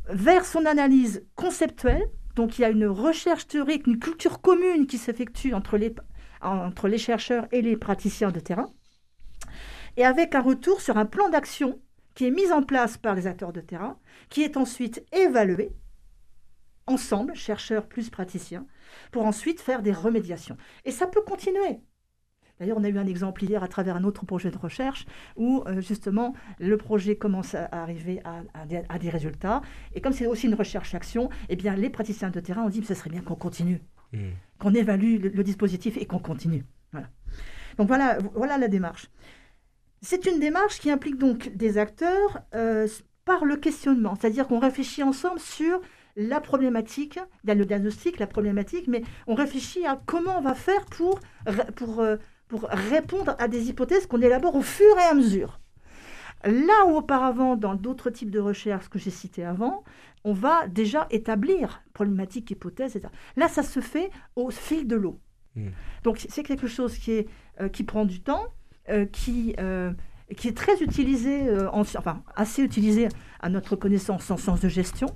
vers 0.09 0.43
son 0.43 0.65
analyse 0.65 1.23
conceptuelle. 1.35 2.03
Donc 2.35 2.57
il 2.57 2.63
y 2.63 2.65
a 2.65 2.69
une 2.69 2.87
recherche 2.87 3.45
théorique, 3.45 3.85
une 3.85 3.99
culture 3.99 4.41
commune 4.41 4.87
qui 4.87 4.97
s'effectue 4.97 5.53
entre 5.53 5.77
les, 5.77 5.93
entre 6.41 6.87
les 6.87 6.97
chercheurs 6.97 7.45
et 7.51 7.61
les 7.61 7.77
praticiens 7.77 8.31
de 8.31 8.39
terrain. 8.39 8.73
Et 9.97 10.03
avec 10.03 10.33
un 10.33 10.41
retour 10.41 10.81
sur 10.81 10.97
un 10.97 11.05
plan 11.05 11.29
d'action 11.29 11.79
qui 12.15 12.25
est 12.25 12.31
mise 12.31 12.51
en 12.51 12.63
place 12.63 12.97
par 12.97 13.15
les 13.15 13.27
acteurs 13.27 13.53
de 13.53 13.61
terrain, 13.61 13.97
qui 14.29 14.43
est 14.43 14.57
ensuite 14.57 15.05
évaluée 15.11 15.71
ensemble, 16.87 17.35
chercheurs 17.35 17.87
plus 17.87 18.09
praticiens, 18.09 18.65
pour 19.11 19.25
ensuite 19.25 19.61
faire 19.61 19.81
des 19.81 19.93
remédiations. 19.93 20.57
Et 20.85 20.91
ça 20.91 21.07
peut 21.07 21.21
continuer. 21.21 21.79
D'ailleurs, 22.59 22.77
on 22.77 22.83
a 22.83 22.89
eu 22.89 22.97
un 22.99 23.07
exemple 23.07 23.43
hier 23.43 23.63
à 23.63 23.67
travers 23.67 23.95
un 23.95 24.03
autre 24.03 24.23
projet 24.25 24.51
de 24.51 24.57
recherche 24.57 25.07
où 25.35 25.63
euh, 25.65 25.81
justement 25.81 26.35
le 26.59 26.77
projet 26.77 27.15
commence 27.15 27.55
à 27.55 27.65
arriver 27.71 28.21
à, 28.23 28.65
des, 28.67 29.09
résultats. 29.09 29.63
Et 29.95 30.01
comme 30.01 30.13
c'est 30.13 30.27
aussi 30.27 30.45
une 30.45 30.53
recherche-action, 30.53 31.29
eh 31.49 31.55
bien 31.55 31.75
les 31.75 31.89
praticiens 31.89 32.29
de 32.29 32.39
terrain 32.39 32.61
ont 32.61 32.69
dit 32.69 32.81
que 32.81 32.85
ce 32.85 32.93
serait 32.93 33.09
bien 33.09 33.21
qu'on 33.21 33.35
continue, 33.35 33.81
mmh. 34.13 34.19
qu'on 34.59 34.75
évalue 34.75 35.19
le, 35.19 35.29
le, 35.29 35.43
dispositif 35.43 35.97
et 35.97 36.05
qu'on 36.05 36.19
continue. 36.19 36.63
Voilà. 36.91 37.09
Donc 37.79 37.87
voilà, 37.87 38.19
voilà 38.35 38.59
la 38.59 38.67
démarche. 38.67 39.09
C'est 40.01 40.25
une 40.25 40.39
démarche 40.39 40.79
qui 40.79 40.89
implique 40.89 41.17
donc 41.17 41.49
des 41.55 41.77
acteurs 41.77 42.41
euh, 42.55 42.87
par 43.23 43.45
le 43.45 43.55
questionnement, 43.55 44.15
c'est-à-dire 44.15 44.47
qu'on 44.47 44.59
réfléchit 44.59 45.03
ensemble 45.03 45.39
sur 45.39 45.79
la 46.15 46.41
problématique, 46.41 47.19
le 47.43 47.63
diagnostic, 47.63 48.19
la 48.19 48.27
problématique, 48.27 48.87
mais 48.87 49.03
on 49.27 49.35
réfléchit 49.35 49.85
à 49.85 50.01
comment 50.05 50.37
on 50.37 50.41
va 50.41 50.55
faire 50.55 50.85
pour, 50.87 51.19
pour, 51.75 51.99
euh, 51.99 52.17
pour 52.47 52.63
répondre 52.63 53.35
à 53.37 53.47
des 53.47 53.69
hypothèses 53.69 54.07
qu'on 54.07 54.21
élabore 54.21 54.55
au 54.55 54.61
fur 54.61 54.97
et 54.97 55.09
à 55.09 55.13
mesure. 55.13 55.59
Là 56.43 56.87
où 56.87 56.95
auparavant, 56.95 57.55
dans 57.55 57.75
d'autres 57.75 58.09
types 58.09 58.31
de 58.31 58.39
recherches 58.39 58.89
que 58.89 58.97
j'ai 58.97 59.11
cités 59.11 59.45
avant, 59.45 59.83
on 60.23 60.33
va 60.33 60.67
déjà 60.67 61.07
établir 61.11 61.83
problématique, 61.93 62.49
hypothèse, 62.49 62.95
etc. 62.95 63.13
Là, 63.35 63.47
ça 63.47 63.61
se 63.61 63.79
fait 63.79 64.09
au 64.35 64.49
fil 64.49 64.87
de 64.87 64.95
l'eau. 64.95 65.19
Hmm. 65.55 65.69
Donc 66.03 66.25
c'est 66.29 66.43
quelque 66.43 66.67
chose 66.67 66.97
qui, 66.97 67.11
est, 67.11 67.27
euh, 67.59 67.69
qui 67.69 67.83
prend 67.83 68.05
du 68.05 68.21
temps, 68.21 68.47
qui, 69.05 69.55
euh, 69.59 69.91
qui 70.37 70.47
est 70.47 70.57
très 70.57 70.81
utilisé, 70.81 71.47
euh, 71.47 71.69
enfin 71.71 72.23
assez 72.35 72.61
utilisé 72.61 73.07
à 73.39 73.49
notre 73.49 73.75
connaissance 73.75 74.29
en 74.31 74.37
sciences 74.37 74.61
de 74.61 74.69
gestion, 74.69 75.07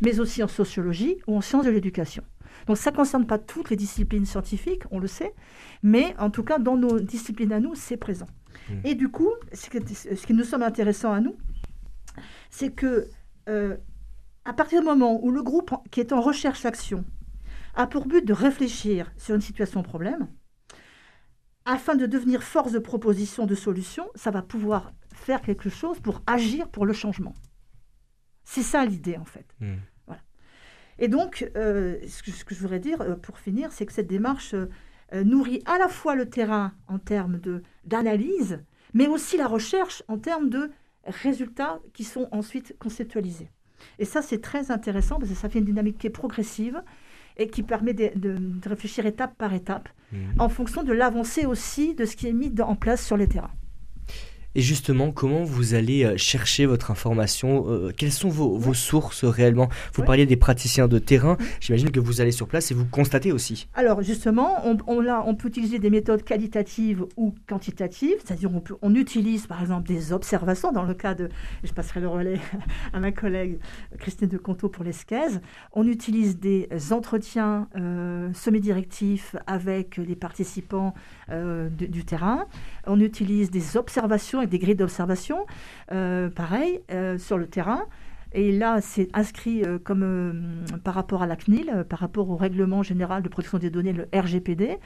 mais 0.00 0.20
aussi 0.20 0.42
en 0.42 0.48
sociologie 0.48 1.18
ou 1.26 1.36
en 1.36 1.40
sciences 1.40 1.64
de 1.64 1.70
l'éducation. 1.70 2.22
Donc 2.66 2.76
ça 2.76 2.90
ne 2.90 2.96
concerne 2.96 3.26
pas 3.26 3.38
toutes 3.38 3.70
les 3.70 3.76
disciplines 3.76 4.26
scientifiques, 4.26 4.82
on 4.90 4.98
le 4.98 5.06
sait, 5.06 5.34
mais 5.82 6.14
en 6.18 6.30
tout 6.30 6.42
cas 6.44 6.58
dans 6.58 6.76
nos 6.76 7.00
disciplines 7.00 7.52
à 7.52 7.60
nous, 7.60 7.74
c'est 7.74 7.96
présent. 7.96 8.26
Mmh. 8.68 8.74
Et 8.84 8.94
du 8.94 9.08
coup, 9.08 9.30
ce 9.52 10.26
qui 10.26 10.34
nous 10.34 10.44
semble 10.44 10.64
intéressant 10.64 11.12
à 11.12 11.20
nous, 11.20 11.36
c'est 12.50 12.70
que 12.70 13.08
à 14.44 14.52
partir 14.52 14.80
du 14.80 14.86
moment 14.86 15.22
où 15.22 15.30
le 15.30 15.42
groupe 15.42 15.74
qui 15.90 16.00
est 16.00 16.12
en 16.12 16.20
recherche-action 16.20 17.04
a 17.74 17.86
pour 17.86 18.06
but 18.06 18.24
de 18.24 18.32
réfléchir 18.32 19.12
sur 19.16 19.34
une 19.34 19.40
situation 19.40 19.82
problème, 19.82 20.28
afin 21.64 21.94
de 21.94 22.06
devenir 22.06 22.42
force 22.42 22.72
de 22.72 22.78
proposition, 22.78 23.46
de 23.46 23.54
solution, 23.54 24.08
ça 24.14 24.30
va 24.30 24.42
pouvoir 24.42 24.92
faire 25.14 25.42
quelque 25.42 25.68
chose 25.68 26.00
pour 26.00 26.22
agir 26.26 26.68
pour 26.68 26.86
le 26.86 26.92
changement. 26.92 27.34
C'est 28.44 28.62
ça 28.62 28.84
l'idée 28.84 29.16
en 29.16 29.24
fait. 29.24 29.46
Hmm. 29.60 29.76
Et 31.00 31.08
donc, 31.08 31.50
euh, 31.56 31.96
ce, 32.06 32.22
que, 32.44 32.54
je 32.54 32.60
voudrais 32.60 32.78
dire 32.78 33.00
euh, 33.00 33.16
pour 33.16 33.38
finir, 33.38 33.72
c'est 33.72 33.86
que 33.86 33.92
cette 33.92 34.06
démarche 34.06 34.54
euh, 34.54 35.24
nourrit 35.24 35.62
à 35.64 35.78
la 35.78 35.88
fois 35.88 36.14
le 36.14 36.28
terrain 36.28 36.74
en 36.86 36.98
termes 36.98 37.40
d'analyse, 37.84 38.62
mais 38.92 39.08
aussi 39.08 39.38
la 39.38 39.48
recherche 39.48 40.02
en 40.08 40.18
termes 40.18 40.50
de 40.50 40.70
résultats 41.04 41.80
qui 41.94 42.04
sont 42.04 42.28
ensuite 42.32 42.76
conceptualisés. 42.78 43.50
Et 43.98 44.04
ça, 44.04 44.20
c'est 44.20 44.42
très 44.42 44.70
intéressant 44.70 45.18
parce 45.18 45.30
que 45.30 45.36
ça 45.36 45.48
fait 45.48 45.58
une 45.58 45.64
dynamique 45.64 45.96
qui 45.96 46.06
est 46.06 46.10
progressive 46.10 46.82
et 47.36 47.48
qui 47.48 47.62
permet 47.62 47.94
de, 47.94 48.34
réfléchir 48.66 49.06
étape 49.06 49.34
par 49.36 49.54
étape 49.54 49.88
mmh. 50.12 50.16
en 50.38 50.48
fonction 50.48 50.82
de 50.82 50.92
l'avancée 50.92 51.46
aussi 51.46 51.94
de 51.94 52.04
ce 52.04 52.16
qui 52.16 52.28
est 52.28 52.32
mis 52.32 52.52
en 52.60 52.74
place 52.74 53.04
sur 53.04 53.16
les 53.16 53.26
terrains. 53.26 53.50
Et 54.56 54.62
justement, 54.62 55.12
comment 55.12 55.44
vous 55.44 55.74
allez 55.74 56.04
euh, 56.04 56.16
chercher 56.16 56.66
votre 56.66 56.90
information 56.90 57.66
euh, 57.68 57.92
Quelles 57.96 58.10
sont 58.10 58.28
vos, 58.28 58.74
sources 58.74 59.24
réellement? 59.24 59.68
Vous 59.94 60.02
parliez 60.02 60.26
des 60.26 60.36
praticiens 60.36 60.88
de 60.88 60.98
terrain. 60.98 61.36
J'imagine 61.60 61.92
que 61.92 62.00
vous 62.00 62.20
allez 62.20 62.32
sur 62.32 62.48
place 62.48 62.72
et 62.72 62.74
vous 62.74 62.84
constatez 62.84 63.30
aussi. 63.30 63.68
Alors 63.74 64.02
justement, 64.02 64.56
on, 64.64 64.76
on 64.88 65.34
peut 65.36 65.48
utiliser 65.48 65.78
des 65.78 65.90
méthodes 65.90 66.24
qualitatives 66.24 67.04
ou 67.16 67.32
quantitatives. 67.46 68.16
C'est-à-dire 68.24 68.50
on, 68.52 68.62
on 68.82 68.94
utilise 68.96 69.46
par 69.46 69.60
exemple 69.60 69.86
des 69.86 70.12
observations. 70.12 70.72
Dans 70.72 70.84
le 70.84 70.94
cas 70.94 71.14
de, 71.14 71.28
je 71.62 71.72
passerai 71.72 72.00
le 72.00 72.08
relais 72.08 72.40
à 72.92 72.98
ma 72.98 73.12
collègue 73.12 73.60
Christine 73.98 74.28
de 74.28 74.38
Conto 74.38 74.68
pour 74.68 74.82
l'esquèze. 74.82 75.40
On 75.72 75.86
utilise 75.86 76.38
des 76.40 76.68
entretiens 76.90 77.68
euh, 77.76 78.32
semi-directifs 78.32 79.36
avec 79.46 79.96
les 79.96 80.16
participants 80.16 80.94
du 81.30 82.04
terrain. 82.04 82.46
On 82.88 82.98
utilise 82.98 83.52
des 83.52 83.76
observations 83.76 84.39
avec 84.40 84.50
des 84.50 84.58
grilles 84.58 84.74
d'observation, 84.74 85.46
euh, 85.92 86.28
pareil, 86.30 86.80
euh, 86.90 87.18
sur 87.18 87.38
le 87.38 87.46
terrain. 87.46 87.82
Et 88.32 88.52
là, 88.52 88.80
c'est 88.80 89.08
inscrit 89.12 89.64
euh, 89.64 89.78
comme 89.78 90.64
par 90.84 90.94
rapport 90.94 91.22
à 91.22 91.26
la 91.26 91.34
CNIL, 91.34 91.84
par 91.88 91.98
rapport 91.98 92.30
au 92.30 92.36
règlement 92.36 92.82
général 92.82 93.22
de 93.22 93.28
protection 93.28 93.58
des 93.58 93.70
données, 93.70 93.92
le 93.92 94.08
RGPD. 94.14 94.78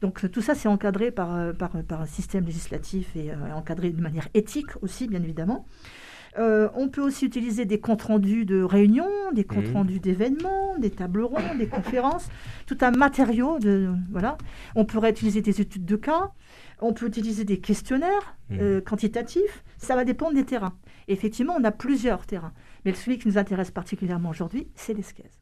Donc 0.00 0.30
tout 0.30 0.42
ça, 0.42 0.54
c'est 0.54 0.68
encadré 0.68 1.10
par, 1.10 1.54
par, 1.54 1.70
par, 1.86 2.00
un 2.00 2.06
système 2.06 2.44
législatif 2.44 3.14
et 3.14 3.30
encadré 3.54 3.90
de 3.90 4.00
manière 4.00 4.28
éthique 4.34 4.70
aussi, 4.82 5.06
bien 5.06 5.22
évidemment. 5.22 5.66
On 6.36 6.88
peut 6.88 7.00
aussi 7.00 7.26
utiliser 7.26 7.64
des 7.64 7.80
comptes 7.80 8.02
rendus 8.02 8.44
de 8.44 8.62
réunions, 8.62 9.08
des 9.32 9.44
comptes 9.44 9.68
mmh. 9.68 9.72
rendus 9.72 10.00
d'événements, 10.00 10.78
des 10.78 10.90
tables 10.90 11.22
rondes, 11.22 11.58
des 11.58 11.68
conférences, 11.68 12.28
tout 12.66 12.78
un 12.80 12.90
matériau 12.90 13.58
de 13.58 13.90
voilà. 14.10 14.38
On 14.74 14.84
pourrait 14.84 15.10
utiliser 15.10 15.42
des 15.42 15.60
études 15.60 15.84
de 15.84 15.96
cas. 15.96 16.32
On 16.80 16.92
peut 16.92 17.06
utiliser 17.06 17.44
des 17.44 17.58
questionnaires 17.58 18.36
mmh. 18.50 18.58
euh, 18.60 18.80
quantitatifs, 18.80 19.64
ça 19.78 19.96
va 19.96 20.04
dépendre 20.04 20.34
des 20.34 20.44
terrains. 20.44 20.74
effectivement, 21.08 21.54
on 21.58 21.64
a 21.64 21.72
plusieurs 21.72 22.24
terrains. 22.24 22.52
Mais 22.84 22.92
celui 22.94 23.18
qui 23.18 23.26
nous 23.26 23.38
intéresse 23.38 23.72
particulièrement 23.72 24.30
aujourd'hui, 24.30 24.68
c'est 24.76 24.94
l'esquèze. 24.94 25.40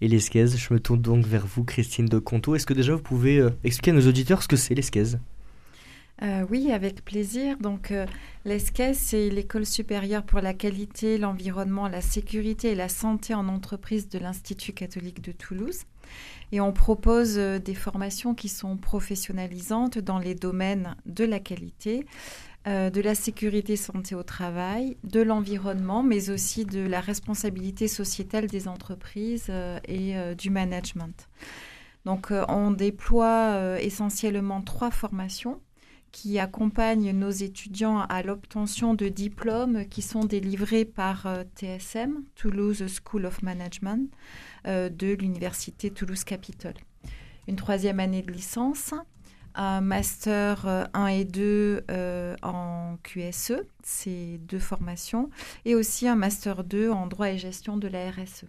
et 0.00 0.08
l'esquèze. 0.08 0.56
Je 0.56 0.72
me 0.72 0.80
tourne 0.80 1.02
donc 1.02 1.26
vers 1.26 1.46
vous, 1.46 1.64
Christine 1.64 2.06
de 2.06 2.18
Conto. 2.18 2.54
Est-ce 2.54 2.66
que 2.66 2.72
déjà 2.72 2.94
vous 2.94 3.02
pouvez 3.02 3.46
expliquer 3.64 3.90
à 3.90 3.94
nos 3.94 4.06
auditeurs 4.08 4.42
ce 4.42 4.48
que 4.48 4.56
c'est 4.56 4.74
l'esquèze 4.74 5.18
euh, 6.22 6.44
oui, 6.50 6.72
avec 6.72 7.04
plaisir. 7.04 7.56
Donc, 7.58 7.92
euh, 7.92 8.06
c'est 8.92 9.30
l'École 9.30 9.66
supérieure 9.66 10.24
pour 10.24 10.40
la 10.40 10.52
qualité, 10.52 11.16
l'environnement, 11.16 11.86
la 11.88 12.00
sécurité 12.00 12.72
et 12.72 12.74
la 12.74 12.88
santé 12.88 13.34
en 13.34 13.48
entreprise 13.48 14.08
de 14.08 14.18
l'Institut 14.18 14.72
catholique 14.72 15.22
de 15.22 15.32
Toulouse. 15.32 15.82
Et 16.50 16.60
on 16.60 16.72
propose 16.72 17.38
euh, 17.38 17.58
des 17.58 17.74
formations 17.74 18.34
qui 18.34 18.48
sont 18.48 18.76
professionnalisantes 18.76 19.98
dans 19.98 20.18
les 20.18 20.34
domaines 20.34 20.96
de 21.06 21.24
la 21.24 21.40
qualité, 21.40 22.06
de 22.66 23.00
la 23.00 23.14
sécurité 23.14 23.76
santé 23.76 24.14
au 24.14 24.22
travail, 24.22 24.98
de 25.02 25.22
l'environnement, 25.22 26.02
mais 26.02 26.28
aussi 26.28 26.66
de 26.66 26.80
la 26.80 27.00
responsabilité 27.00 27.88
sociétale 27.88 28.46
des 28.46 28.68
entreprises 28.68 29.50
et 29.86 30.14
du 30.36 30.50
management. 30.50 31.30
Donc, 32.04 32.30
on 32.30 32.70
déploie 32.70 33.80
essentiellement 33.80 34.60
trois 34.60 34.90
formations 34.90 35.62
qui 36.20 36.40
accompagne 36.40 37.12
nos 37.12 37.30
étudiants 37.30 38.00
à 38.00 38.24
l'obtention 38.24 38.94
de 38.94 39.08
diplômes 39.08 39.86
qui 39.86 40.02
sont 40.02 40.24
délivrés 40.24 40.84
par 40.84 41.26
euh, 41.26 41.44
TSM, 41.54 42.24
Toulouse 42.34 42.84
School 42.88 43.24
of 43.24 43.40
Management, 43.44 44.10
euh, 44.66 44.88
de 44.88 45.12
l'Université 45.12 45.92
Toulouse 45.92 46.24
Capitole. 46.24 46.74
Une 47.46 47.54
troisième 47.54 48.00
année 48.00 48.22
de 48.22 48.32
licence, 48.32 48.94
un 49.54 49.80
master 49.80 50.66
1 50.92 51.04
euh, 51.04 51.06
et 51.06 51.24
2 51.24 51.84
en 52.42 52.96
QSE, 53.04 53.62
c'est 53.84 54.38
deux 54.38 54.58
formations, 54.58 55.30
et 55.64 55.76
aussi 55.76 56.08
un 56.08 56.16
master 56.16 56.64
2 56.64 56.90
en 56.90 57.06
droit 57.06 57.28
et 57.28 57.38
gestion 57.38 57.76
de 57.76 57.86
la 57.86 58.10
RSE. 58.10 58.46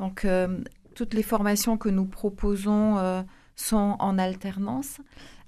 Donc, 0.00 0.26
toutes 0.96 1.14
les 1.14 1.22
formations 1.22 1.76
que 1.76 1.90
nous 1.90 2.06
proposons 2.06 3.24
sont 3.60 3.96
en 3.98 4.18
alternance. 4.18 5.00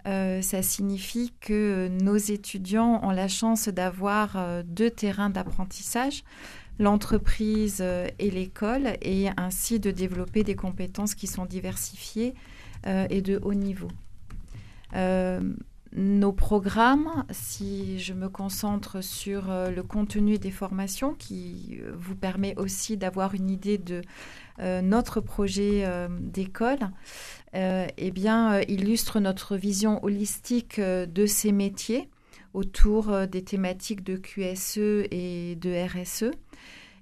Euh, 0.07 0.43
ça 0.43 0.63
signifie 0.63 1.33
que 1.41 1.89
nos 1.89 2.17
étudiants 2.17 3.01
ont 3.05 3.11
la 3.11 3.29
chance 3.29 3.69
d'avoir 3.69 4.37
euh, 4.37 4.63
deux 4.67 4.91
terrains 4.91 5.31
d'apprentissage, 5.31 6.25
l'entreprise 6.81 7.79
euh, 7.81 8.09
et 8.19 8.31
l'école, 8.31 8.97
et 9.01 9.29
ainsi 9.37 9.79
de 9.79 9.91
développer 9.91 10.43
des 10.43 10.57
compétences 10.57 11.15
qui 11.15 11.27
sont 11.27 11.47
diversifiées 11.47 12.35
et 13.11 13.23
de 13.23 13.39
haut 13.45 13.55
niveau. 13.55 13.87
nos 15.93 16.33
programmes, 16.33 17.25
si 17.31 18.01
je 18.01 18.13
me 18.13 18.29
concentre 18.29 19.05
sur 19.05 19.45
le 19.47 19.83
contenu 19.83 20.37
des 20.39 20.51
formations, 20.51 21.15
qui 21.15 21.79
vous 21.95 22.17
permet 22.17 22.57
aussi 22.57 22.97
d'avoir 22.97 23.35
une 23.35 23.51
idée 23.51 23.79
de 23.79 24.03
notre 24.59 25.21
projet 25.21 25.87
d'école, 26.19 26.91
eh 27.55 28.11
bien, 28.11 28.55
euh, 28.55 28.63
illustre 28.69 29.21
notre 29.21 29.57
vision 29.57 30.03
holistique 30.05 30.79
euh, 30.79 31.07
de 31.07 31.27
ces 31.27 31.53
métiers 31.53 32.09
autour 32.55 33.27
des 33.27 33.43
thématiques 33.43 34.05
de 34.05 34.17
QSE 34.17 35.07
et 35.11 35.57
de 35.57 35.87
RSE. 35.87 36.31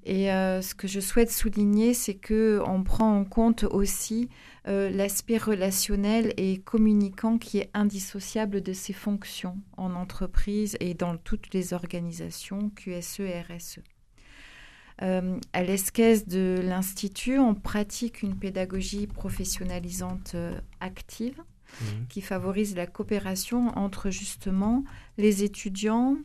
Et 0.04 0.26
ce 0.28 0.75
que 0.76 0.87
je 0.87 1.00
souhaite 1.00 1.33
souligner, 1.33 1.92
c'est 1.92 2.14
que 2.14 2.62
on 2.64 2.85
prend 2.85 3.19
en 3.19 3.25
compte 3.25 3.64
aussi 3.64 4.28
l'aspect 4.64 5.38
relationnel 5.38 6.33
et 6.37 6.59
communicant 6.59 7.37
qui 7.37 7.59
est 7.59 7.71
indissociable 7.75 8.61
de 8.61 8.73
ces 8.73 8.92
fonctions 8.92 9.59
en 9.76 9.92
entreprise 9.95 10.76
et 10.78 10.95
dans 10.95 11.16
toutes 11.16 11.52
les 11.52 11.75
organisations 11.75 12.71
QSE 12.76 13.21
et 13.21 13.40
RSE. 13.40 13.80
Euh, 15.02 15.38
à 15.52 15.62
l'esquisse 15.62 16.26
de 16.28 16.61
l'Institut, 16.62 17.38
on 17.38 17.54
pratique 17.54 18.23
une 18.23 18.37
pédagogie 18.37 19.07
professionnalisante 19.07 20.33
euh, 20.35 20.59
active 20.80 21.42
mhm. 21.80 22.07
qui 22.09 22.21
favorise 22.21 22.76
la 22.76 22.87
coopération 22.87 23.69
entre 23.78 24.11
justement 24.11 24.85
les 25.16 25.42
étudiants, 25.42 26.16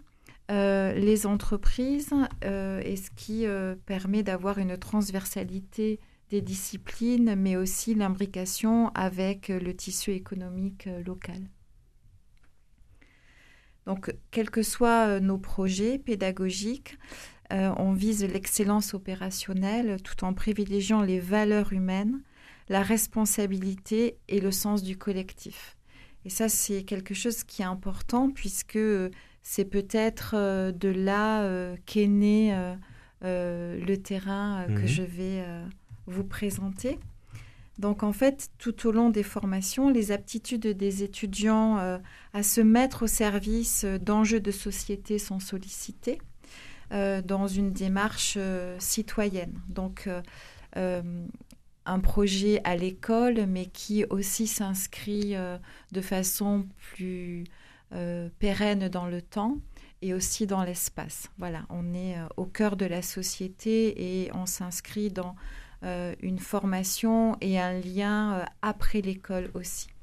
euh, 0.51 0.93
les 0.93 1.25
entreprises, 1.25 2.13
et 2.43 2.95
ce 2.97 3.09
qui 3.15 3.45
permet 3.85 4.23
d'avoir 4.23 4.57
une 4.59 4.77
transversalité 4.77 5.99
des 6.29 6.41
disciplines, 6.41 7.35
mais 7.35 7.55
aussi 7.55 7.95
l'imbrication 7.95 8.89
avec 8.89 9.47
le 9.47 9.75
tissu 9.75 10.11
économique 10.11 10.89
local. 11.05 11.39
Donc, 13.85 14.15
quels 14.31 14.49
que 14.49 14.63
soient 14.63 15.19
nos 15.19 15.37
projets 15.37 15.99
pédagogiques, 15.99 16.97
euh, 17.53 17.71
on 17.77 17.93
vise 17.93 18.23
l'excellence 18.23 18.93
opérationnelle 18.93 19.97
tout 20.01 20.23
en 20.23 20.33
privilégiant 20.33 21.01
les 21.01 21.19
valeurs 21.19 21.73
humaines, 21.73 22.21
la 22.69 22.81
responsabilité 22.81 24.17
et 24.27 24.39
le 24.39 24.51
sens 24.51 24.81
du 24.81 24.97
collectif. 24.97 25.77
Et 26.25 26.29
ça, 26.29 26.49
c'est 26.49 26.83
quelque 26.83 27.13
chose 27.13 27.43
qui 27.43 27.61
est 27.61 27.65
important 27.65 28.31
puisque 28.31 28.79
c'est 29.43 29.65
peut-être 29.65 30.33
euh, 30.35 30.71
de 30.71 30.89
là 30.89 31.43
euh, 31.43 31.75
qu'est 31.85 32.07
né 32.07 32.55
le 33.21 33.95
terrain 33.95 34.65
que 34.67 34.81
mhm. 34.81 34.87
je 34.87 35.03
vais 35.03 35.43
vous 36.07 36.23
présenter. 36.23 36.99
Donc 37.79 38.03
en 38.03 38.13
fait, 38.13 38.49
tout 38.57 38.87
au 38.87 38.91
long 38.91 39.09
des 39.09 39.23
formations, 39.23 39.89
les 39.89 40.11
aptitudes 40.11 40.67
des 40.67 41.03
étudiants 41.03 41.99
à 42.33 42.43
se 42.43 42.61
mettre 42.61 43.03
au 43.03 43.07
service 43.07 43.83
d'enjeux 43.83 44.39
de 44.39 44.51
société 44.51 45.17
sont 45.17 45.39
sollicitées. 45.39 46.19
Euh, 46.91 47.21
dans 47.21 47.47
une 47.47 47.71
démarche 47.71 48.35
euh, 48.37 48.77
citoyenne. 48.79 49.59
Donc, 49.69 50.07
euh, 50.77 51.25
un 51.87 51.99
projet 51.99 52.61
à 52.63 52.75
l'école, 52.75 53.45
mais 53.47 53.65
qui 53.65 54.05
aussi 54.05 54.47
s'inscrit 54.47 55.35
de 55.91 56.01
façon 56.01 56.67
plus 56.79 57.43
pérenne 58.39 58.89
dans 58.89 59.05
le 59.05 59.21
temps 59.21 59.57
et 60.01 60.15
aussi 60.15 60.47
dans 60.47 60.63
l'espace. 60.63 61.29
Voilà, 61.37 61.67
on 61.69 61.93
est 61.93 62.15
au 62.37 62.45
cœur 62.45 62.75
de 62.75 62.85
la 62.85 63.03
société 63.03 64.23
et 64.23 64.31
on 64.33 64.47
s'inscrit 64.47 65.11
dans 65.11 65.35
une 65.83 66.39
formation 66.39 67.37
et 67.39 67.59
un 67.59 67.79
lien 67.79 68.43
après 68.63 69.01
l'école 69.01 69.51
aussi. 69.53 69.94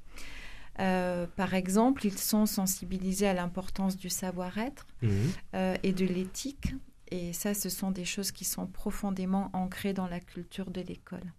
Euh, 0.81 1.27
par 1.37 1.55
exemple, 1.55 2.07
ils 2.07 2.19
sont 2.19 2.47
sensibilisés 2.47 3.29
à 3.29 3.35
l'importance 3.35 3.97
du 3.97 4.09
savoir-être 4.09 4.87
mhm. 5.03 5.31
euh, 5.55 5.77
et 5.83 5.93
de 5.93 6.07
l'éthique. 6.07 6.75
Et 7.11 7.33
ça, 7.33 7.53
ce 7.53 7.69
sont 7.69 7.91
des 7.91 8.07
choses 8.07 8.33
qui 8.33 8.45
sont 8.45 8.67
profondément 8.67 9.51
ancrées 9.53 9.93
dans 9.93 10.07
la 10.07 10.21
culture 10.21 10.71
de 10.71 10.81
l'école. 10.81 11.33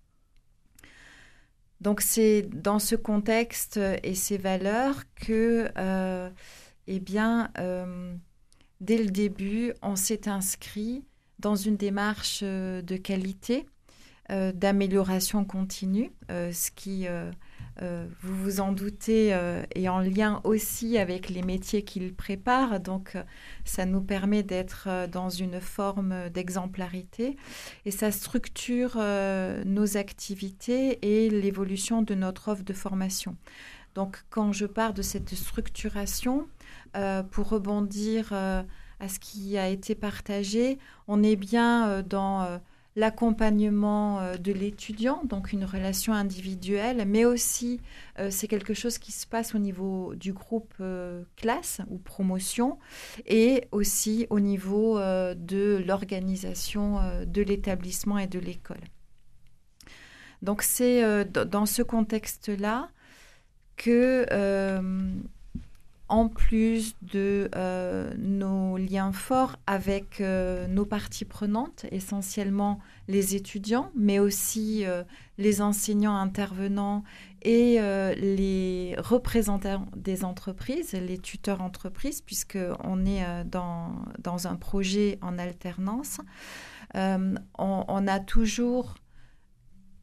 Donc 1.81 1.99
c'est 1.99 2.43
dans 2.43 2.79
ce 2.79 2.95
contexte 2.95 3.79
et 4.03 4.15
ces 4.15 4.37
valeurs 4.37 5.03
que, 5.15 5.69
euh, 5.77 6.29
eh 6.87 6.99
bien, 6.99 7.51
dès 8.79 8.97
le 8.97 9.09
début, 9.09 9.73
on 9.81 9.95
s'est 9.95 10.29
inscrit 10.29 11.03
dans 11.39 11.55
une 11.55 11.75
démarche 11.75 12.41
de 12.41 12.95
qualité, 12.95 13.65
d'amélioration 14.29 15.43
continue, 15.43 16.11
ce 16.29 16.71
qui 16.71 17.05
euh, 17.81 18.05
vous 18.21 18.35
vous 18.35 18.59
en 18.59 18.71
doutez, 18.71 19.33
euh, 19.33 19.63
est 19.73 19.87
en 19.87 19.99
lien 19.99 20.41
aussi 20.43 20.97
avec 20.97 21.29
les 21.29 21.41
métiers 21.41 21.83
qu'il 21.83 22.13
prépare. 22.13 22.79
Donc, 22.79 23.15
euh, 23.15 23.23
ça 23.65 23.85
nous 23.85 24.01
permet 24.01 24.43
d'être 24.43 25.07
dans 25.11 25.29
une 25.29 25.59
forme 25.59 26.29
d'exemplarité 26.29 27.35
et 27.85 27.91
ça 27.91 28.11
structure 28.11 28.97
nos 29.65 29.97
activités 29.97 30.99
et 31.01 31.29
l'évolution 31.29 32.01
de 32.01 32.13
notre 32.13 32.49
offre 32.49 32.63
de 32.63 32.73
formation. 32.73 33.35
Donc, 33.95 34.23
quand 34.29 34.51
je 34.51 34.65
pars 34.65 34.93
de 34.93 35.01
cette 35.01 35.33
structuration, 35.33 36.47
pour 37.31 37.49
rebondir 37.49 38.33
à 38.33 39.07
ce 39.07 39.19
qui 39.19 39.57
a 39.57 39.69
été 39.69 39.95
partagé, 39.95 40.77
on 41.07 41.23
est 41.23 41.35
bien 41.35 42.01
dans 42.03 42.59
l'accompagnement 42.95 44.19
euh, 44.19 44.35
de 44.35 44.51
l'étudiant, 44.51 45.21
donc 45.25 45.51
une 45.51 45.65
relation 45.65 46.13
individuelle, 46.13 47.05
mais 47.07 47.25
aussi 47.25 47.79
euh, 48.19 48.29
c'est 48.29 48.47
quelque 48.47 48.73
chose 48.73 48.97
qui 48.97 49.11
se 49.11 49.25
passe 49.25 49.55
au 49.55 49.57
niveau 49.57 50.13
du 50.15 50.33
groupe 50.33 50.73
euh, 50.79 51.23
classe 51.35 51.81
ou 51.89 51.97
promotion 51.97 52.77
et 53.25 53.67
aussi 53.71 54.27
au 54.29 54.39
niveau 54.39 54.99
de 54.99 55.83
l'organisation 55.85 56.99
de 57.25 57.41
l'établissement 57.41 58.17
et 58.17 58.27
de 58.27 58.39
l'école. 58.39 58.81
Donc 60.41 60.61
c'est 60.61 61.25
dans 61.25 61.65
ce 61.65 61.81
contexte-là 61.81 62.89
que 63.77 64.25
en 66.13 66.27
plus 66.27 66.93
de 67.01 67.49
euh, 67.55 68.13
nos 68.19 68.77
liens 68.77 69.11
forts 69.11 69.55
avec 69.65 70.21
euh, 70.21 70.67
nos 70.67 70.85
parties 70.85 71.25
prenantes, 71.25 71.87
essentiellement 71.91 72.77
les 73.07 73.35
étudiants, 73.35 73.89
mais 73.95 74.19
aussi 74.19 74.85
euh, 74.85 75.01
les 75.39 75.59
enseignants 75.59 76.15
intervenants 76.15 77.03
et 77.41 77.79
les 78.15 78.95
représentants 78.99 79.87
des 79.97 80.23
entreprises, 80.23 80.93
les 80.93 81.17
tuteurs 81.17 81.61
entreprises, 81.61 82.21
puisqu'on 82.21 83.05
est 83.05 83.43
dans, 83.43 83.91
dans, 84.23 84.47
un 84.47 84.55
projet 84.55 85.17
en 85.21 85.37
alternance. 85.37 86.21
On, 86.93 87.35
on, 87.57 88.07
a 88.07 88.19
toujours 88.21 88.95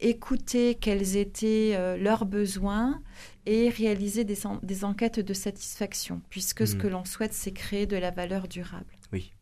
écouter 0.01 0.75
quels 0.75 1.15
étaient 1.15 1.97
leurs 1.97 2.25
besoins 2.25 3.01
et 3.45 3.69
réaliser 3.69 4.23
des, 4.23 4.37
des, 4.63 4.83
enquêtes 4.83 5.19
de 5.19 5.33
satisfaction, 5.33 6.21
puisque 6.29 6.67
ce 6.67 6.75
hmm. 6.75 6.79
que 6.79 6.87
l'on 6.87 7.05
souhaite, 7.05 7.33
c'est 7.33 7.51
créer 7.51 7.85
de 7.85 7.97
la 7.97 8.11
valeur 8.11 8.47
durable. 8.47 8.93
Oui. 9.13 9.33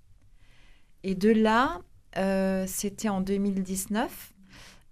Et 1.04 1.16
de 1.16 1.30
là, 1.30 1.82
c'était 2.68 3.10
en 3.10 3.22
2019, 3.22 4.34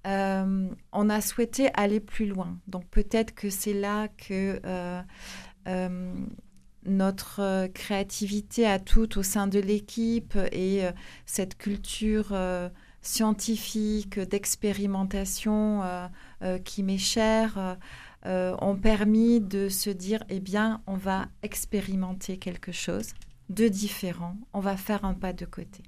euh, 0.08 0.70
on 0.94 1.10
a 1.10 1.22
souhaité 1.22 1.70
aller 1.74 2.00
plus 2.00 2.28
loin. 2.28 2.58
Donc 2.68 2.86
peut-être 2.90 3.34
que 3.34 3.50
c'est 3.50 3.74
là 3.74 4.08
que 4.08 4.60
euh, 4.66 5.02
euh, 5.68 6.16
notre 6.86 7.68
créativité 7.74 8.66
à 8.66 8.80
toutes 8.80 9.18
au 9.18 9.24
sein 9.24 9.48
de 9.48 9.60
l'équipe 9.60 10.38
et 10.54 10.84
cette 11.26 11.58
culture 11.58 12.28
scientifique 13.08 14.20
d'expérimentation 14.20 15.82
qui 16.64 16.84
m'est 16.84 16.98
chère 16.98 17.78
ont 18.26 18.76
permis 18.76 19.40
de 19.40 19.70
se 19.70 19.90
dire, 19.90 20.24
eh 20.30 20.40
bien, 20.40 20.82
on 20.88 20.96
va 20.96 21.28
expérimenter 21.44 22.38
quelque 22.38 22.72
chose 22.72 23.14
de 23.50 23.68
différent, 23.68 24.36
on 24.54 24.60
va 24.60 24.78
faire 24.78 25.06
un 25.06 25.14
pas 25.14 25.34
de 25.34 25.46
côté. 25.46 25.84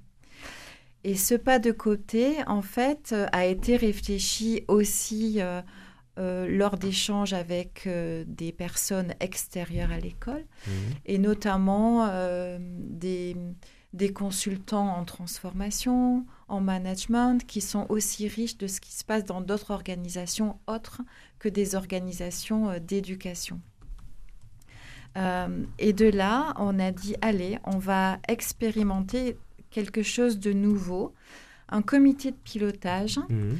Et 1.04 1.16
ce 1.16 1.34
pas 1.34 1.58
de 1.58 1.72
côté, 1.72 2.36
en 2.46 2.62
fait, 2.62 3.10
euh, 3.12 3.26
a 3.32 3.46
été 3.46 3.76
réfléchi 3.76 4.64
aussi 4.68 5.40
euh, 5.40 5.62
euh, 6.18 6.46
lors 6.46 6.76
d'échanges 6.76 7.32
avec 7.32 7.88
des 8.26 8.52
personnes 8.52 9.14
extérieures 9.20 9.92
à 9.92 9.98
l'école, 9.98 10.44
mmh. 10.66 10.70
et 11.06 11.18
notamment 11.18 12.08
des, 12.58 13.36
des, 13.92 14.12
consultants 14.12 14.96
en 14.96 15.04
transformation, 15.04 16.24
en 16.48 16.60
management, 16.60 17.44
qui 17.46 17.60
sont 17.60 17.86
aussi 17.88 18.28
riches 18.28 18.58
de 18.58 18.66
ce 18.66 18.80
qui 18.80 18.92
se 18.92 19.04
passe 19.04 19.24
dans 19.24 19.40
d'autres 19.40 19.70
organisations 19.70 20.58
autres 20.66 21.02
que 21.38 21.48
des 21.48 21.74
organisations 21.74 22.78
d'éducation. 22.80 23.60
et 25.16 25.92
de 25.92 26.06
là, 26.06 26.54
on 26.56 26.78
a 26.78 26.92
dit, 26.92 27.16
allez, 27.20 27.58
on 27.64 27.78
va 27.78 28.18
expérimenter 28.28 29.36
quelque 29.70 30.02
chose 30.02 30.38
de 30.38 30.52
nouveau, 30.52 31.14
un 31.68 31.82
comité 31.82 32.32
de 32.32 32.36
pilotage 32.36 33.18
mhm. 33.28 33.58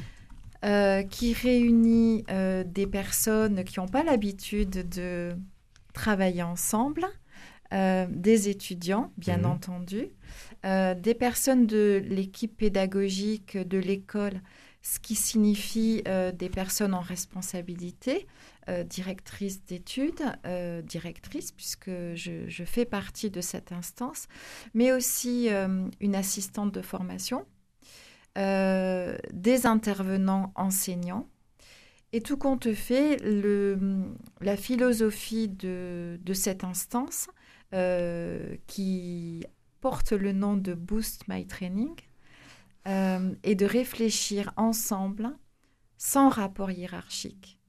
euh, 0.65 1.03
qui 1.03 1.33
réunit 1.33 2.23
euh, 2.29 2.63
des 2.65 2.87
personnes 2.87 3.63
qui 3.63 3.79
n'ont 3.79 3.87
pas 3.87 4.03
l'habitude 4.03 4.87
de 4.89 5.35
travailler 5.93 6.43
ensemble, 6.43 7.05
euh, 7.73 8.05
des 8.09 8.49
étudiants, 8.49 9.11
bien 9.17 9.39
mhm. 9.39 9.45
entendu, 9.45 10.09
des 10.63 11.15
personnes 11.15 11.65
de 11.65 12.01
l'équipe 12.05 12.55
pédagogique 12.55 13.57
de 13.57 13.79
l'école, 13.79 14.41
ce 14.83 14.99
qui 14.99 15.15
signifie 15.15 16.03
des 16.05 16.49
personnes 16.49 16.93
en 16.93 17.01
responsabilité, 17.01 18.27
euh, 18.69 18.83
directrice 18.83 19.65
d'études, 19.65 20.21
euh, 20.45 20.83
directrice, 20.83 21.51
puisque 21.51 21.89
je, 22.13 22.63
fais 22.63 22.85
partie 22.85 23.31
de 23.31 23.41
cette 23.41 23.71
instance, 23.71 24.27
mais 24.75 24.91
aussi 24.91 25.49
euh, 25.49 25.87
une 25.99 26.13
assistante 26.13 26.71
de 26.71 26.81
formation, 26.83 27.45
des 28.35 29.65
intervenants 29.65 30.53
enseignants. 30.55 31.27
Et 32.13 32.21
tout 32.21 32.37
compte 32.37 32.71
fait, 32.73 33.17
le, 33.23 34.05
la 34.41 34.55
philosophie 34.55 35.47
de, 35.47 36.19
de 36.23 36.33
cette 36.33 36.63
instance, 36.63 37.27
qui 38.67 39.45
porte 39.79 40.11
le 40.11 40.31
nom 40.33 40.57
de 40.57 40.73
Boost 40.73 41.27
My 41.27 41.45
Training, 41.45 41.95
est 42.85 43.55
de 43.55 43.65
réfléchir 43.65 44.51
ensemble 44.57 45.31
sans 45.97 46.29
rapport 46.29 46.71
hiérarchique 46.71 47.61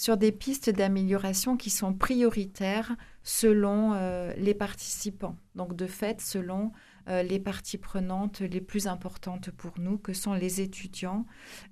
sur 0.00 0.16
des 0.16 0.32
pistes 0.32 0.70
d'amélioration 0.70 1.58
qui 1.58 1.68
sont 1.68 1.92
prioritaires 1.92 2.96
selon 3.22 3.92
euh, 3.92 4.32
les 4.38 4.54
participants. 4.54 5.36
Donc 5.56 5.76
de 5.76 5.86
fait, 5.86 6.22
selon 6.22 6.72
euh, 7.08 7.22
les 7.22 7.38
parties 7.38 7.76
prenantes 7.76 8.40
les 8.40 8.62
plus 8.62 8.86
importantes 8.86 9.50
pour 9.50 9.72
nous, 9.78 9.98
que 9.98 10.14
sont 10.14 10.32
les 10.32 10.62
étudiants, 10.62 11.26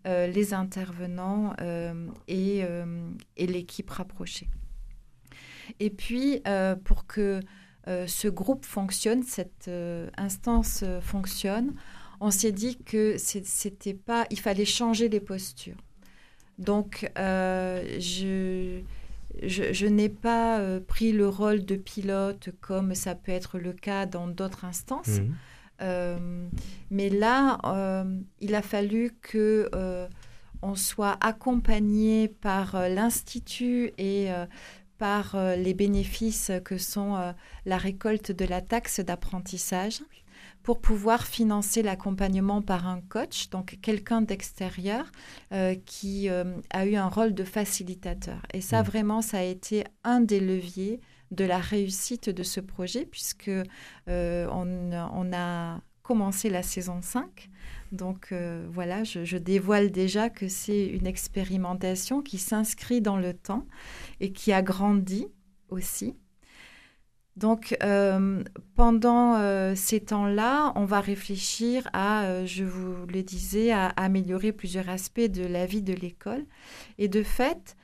euh, 0.07 0.27
les 0.27 0.53
intervenants 0.53 1.55
et, 2.27 2.65
et 3.39 3.47
l'équipe 3.47 3.89
rapprochée. 3.89 4.51
Et 5.81 5.91
puis, 5.91 6.43
pour 6.85 7.07
que 7.07 7.41
ce 7.87 8.29
groupe 8.29 8.65
fonctionne, 8.65 9.23
cette 9.23 9.71
instance 10.17 10.85
fonctionne, 11.01 11.75
on 12.21 12.31
s'est 12.31 12.53
dit 12.53 12.77
que 12.79 13.17
c'était 13.19 13.95
pas, 13.95 14.27
il 14.31 14.41
fallait 14.41 14.65
changer 14.65 15.09
les 15.09 15.21
postures. 15.21 15.77
Donc, 16.59 17.11
euh, 17.17 17.99
je, 18.01 18.81
je, 19.43 19.87
n'ai 19.87 20.09
pas 20.09 20.59
euh, 20.59 20.81
pris 20.81 21.13
le 21.13 21.29
rôle 21.29 21.65
de 21.65 21.77
pilote 21.77 22.51
comme 22.61 22.95
ça 22.95 23.15
peut 23.15 23.33
être 23.33 23.59
le 23.59 23.73
cas 23.73 24.07
dans 24.07 24.27
d'autres 24.27 24.65
instances. 24.65 25.21
Euh, 25.81 26.49
mais 26.91 27.09
là, 27.09 28.05
il 28.41 28.55
a 28.55 28.63
fallu 28.63 29.13
que 29.23 29.71
on 30.61 30.75
soit 30.75 31.17
accompagné 31.21 32.27
par 32.27 32.89
l'Institut 32.89 33.93
et 33.97 34.29
par 34.99 35.37
les 35.57 35.75
bénéfices 35.75 36.51
que 36.65 36.79
sont 36.79 37.35
la 37.65 37.77
récolte 37.77 38.33
de 38.33 38.45
la 38.45 38.61
taxe 38.61 39.01
d'apprentissage 39.01 40.01
pour 40.63 40.81
pouvoir 40.81 41.27
financer 41.27 41.83
l'accompagnement 41.83 42.61
par 42.61 42.87
un 42.87 43.01
coach, 43.01 43.49
donc 43.51 43.79
quelqu'un 43.81 44.21
d'extérieur 44.21 45.07
euh, 45.53 45.75
qui 45.87 46.29
euh, 46.29 46.45
a 46.71 46.85
eu 46.85 46.97
un 46.97 47.09
rôle 47.09 47.33
de 47.35 47.45
facilitateur. 47.45 48.43
Et 48.53 48.61
ça, 48.61 48.83
mmh. 48.83 48.87
vraiment, 48.87 49.23
ça 49.23 49.39
a 49.39 49.43
été 49.43 49.85
un 50.05 50.21
des 50.21 50.41
leviers 50.41 51.01
de 51.31 51.45
la 51.45 51.59
réussite 51.59 52.31
de 52.31 52.43
ce 52.43 52.61
projet, 52.61 53.07
puisque 53.07 53.51
euh, 54.09 54.47
on, 54.51 55.33
a 55.33 55.81
commencé 56.09 56.49
la 56.49 56.63
saison 56.63 57.01
5. 57.03 57.51
Donc 57.93 58.35
voilà, 58.71 59.05
je, 59.05 59.37
dévoile 59.37 59.91
déjà 59.91 60.31
que 60.31 60.49
c'est 60.49 60.87
une 60.87 61.07
expérimentation 61.07 62.23
qui 62.23 62.39
s'inscrit 62.39 63.01
dans 63.01 63.17
le 63.17 63.35
temps 63.35 63.67
et 64.21 64.33
qui 64.33 64.53
a 64.53 64.63
grandi 64.63 65.29
aussi. 65.71 66.17
Donc, 67.39 67.77
euh, 67.85 68.43
pendant 68.75 69.37
euh, 69.37 69.75
ces 69.77 70.01
temps-là, 70.01 70.73
on 70.75 70.85
va 70.85 71.01
réfléchir 71.01 71.89
à, 71.93 72.25
euh, 72.25 72.47
je 72.47 72.65
vous 72.65 73.07
le 73.07 73.23
disais, 73.23 73.71
à 73.71 73.87
améliorer 73.91 74.51
plusieurs 74.51 74.89
aspects 74.89 75.21
de 75.21 75.47
la 75.47 75.65
vie 75.65 75.83
de 75.83 75.93
l'école. 75.93 76.45
Et 76.99 77.07
de 77.07 77.23
fait, 77.23 77.77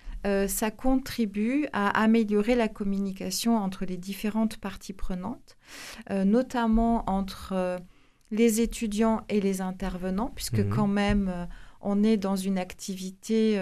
ça 0.48 0.70
contribue 0.70 1.66
à 1.74 2.02
améliorer 2.02 2.54
la 2.54 2.68
communication 2.68 3.58
entre 3.58 3.84
les 3.84 3.98
différentes 3.98 4.56
parties 4.56 4.94
prenantes, 4.94 5.58
notamment 6.08 7.04
entre 7.10 7.78
les 8.35 8.61
étudiants 8.61 9.23
et 9.29 9.40
les 9.40 9.61
intervenants, 9.61 10.31
puisque 10.35 10.61
mmh. 10.61 10.68
quand 10.68 10.87
même, 10.87 11.49
on 11.81 12.03
est 12.03 12.16
dans 12.16 12.37
une 12.37 12.59
activité 12.59 13.59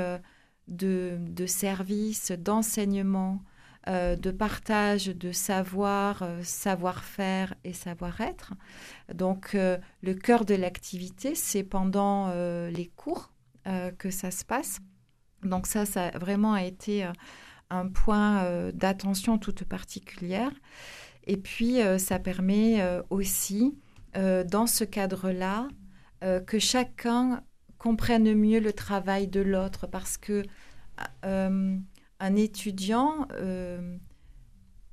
de, 0.69 1.19
de 1.21 1.47
service, 1.47 2.33
d'enseignement, 2.33 3.43
euh, 3.89 4.15
de 4.15 4.31
partage 4.31 5.07
de 5.07 5.33
savoir, 5.33 6.23
euh, 6.23 6.41
savoir-faire 6.45 7.53
et 7.65 7.73
savoir-être. 7.73 8.53
Donc 9.13 9.57
euh, 9.57 9.77
le 10.03 10.15
cœur 10.15 10.45
de 10.45 10.55
l'activité, 10.55 11.35
c'est 11.35 11.65
pendant 11.65 12.33
les 12.33 12.87
cours 12.95 13.33
que 13.99 14.11
ça 14.11 14.31
se 14.31 14.45
passe. 14.45 14.79
Donc 15.43 15.67
ça, 15.67 15.87
ça 15.87 16.07
a 16.09 16.19
vraiment 16.19 16.57
été 16.57 17.09
un 17.71 17.89
point 17.89 18.71
d'attention 18.73 19.39
toute 19.39 19.65
particulière. 19.65 20.51
Et 21.25 21.37
puis, 21.37 21.79
ça 21.99 22.19
permet 22.19 22.85
aussi, 23.11 23.77
dans 24.14 24.66
ce 24.66 24.85
cadre-là, 24.85 25.68
que 26.46 26.59
chacun 26.59 27.42
comprenne 27.79 28.35
mieux 28.35 28.61
le 28.61 28.72
travail 28.72 29.27
de 29.27 29.40
l'autre 29.40 29.87
parce 29.87 30.16
que 30.16 30.42
un 32.22 32.37
étudiant 32.37 33.27
euh, 33.33 33.96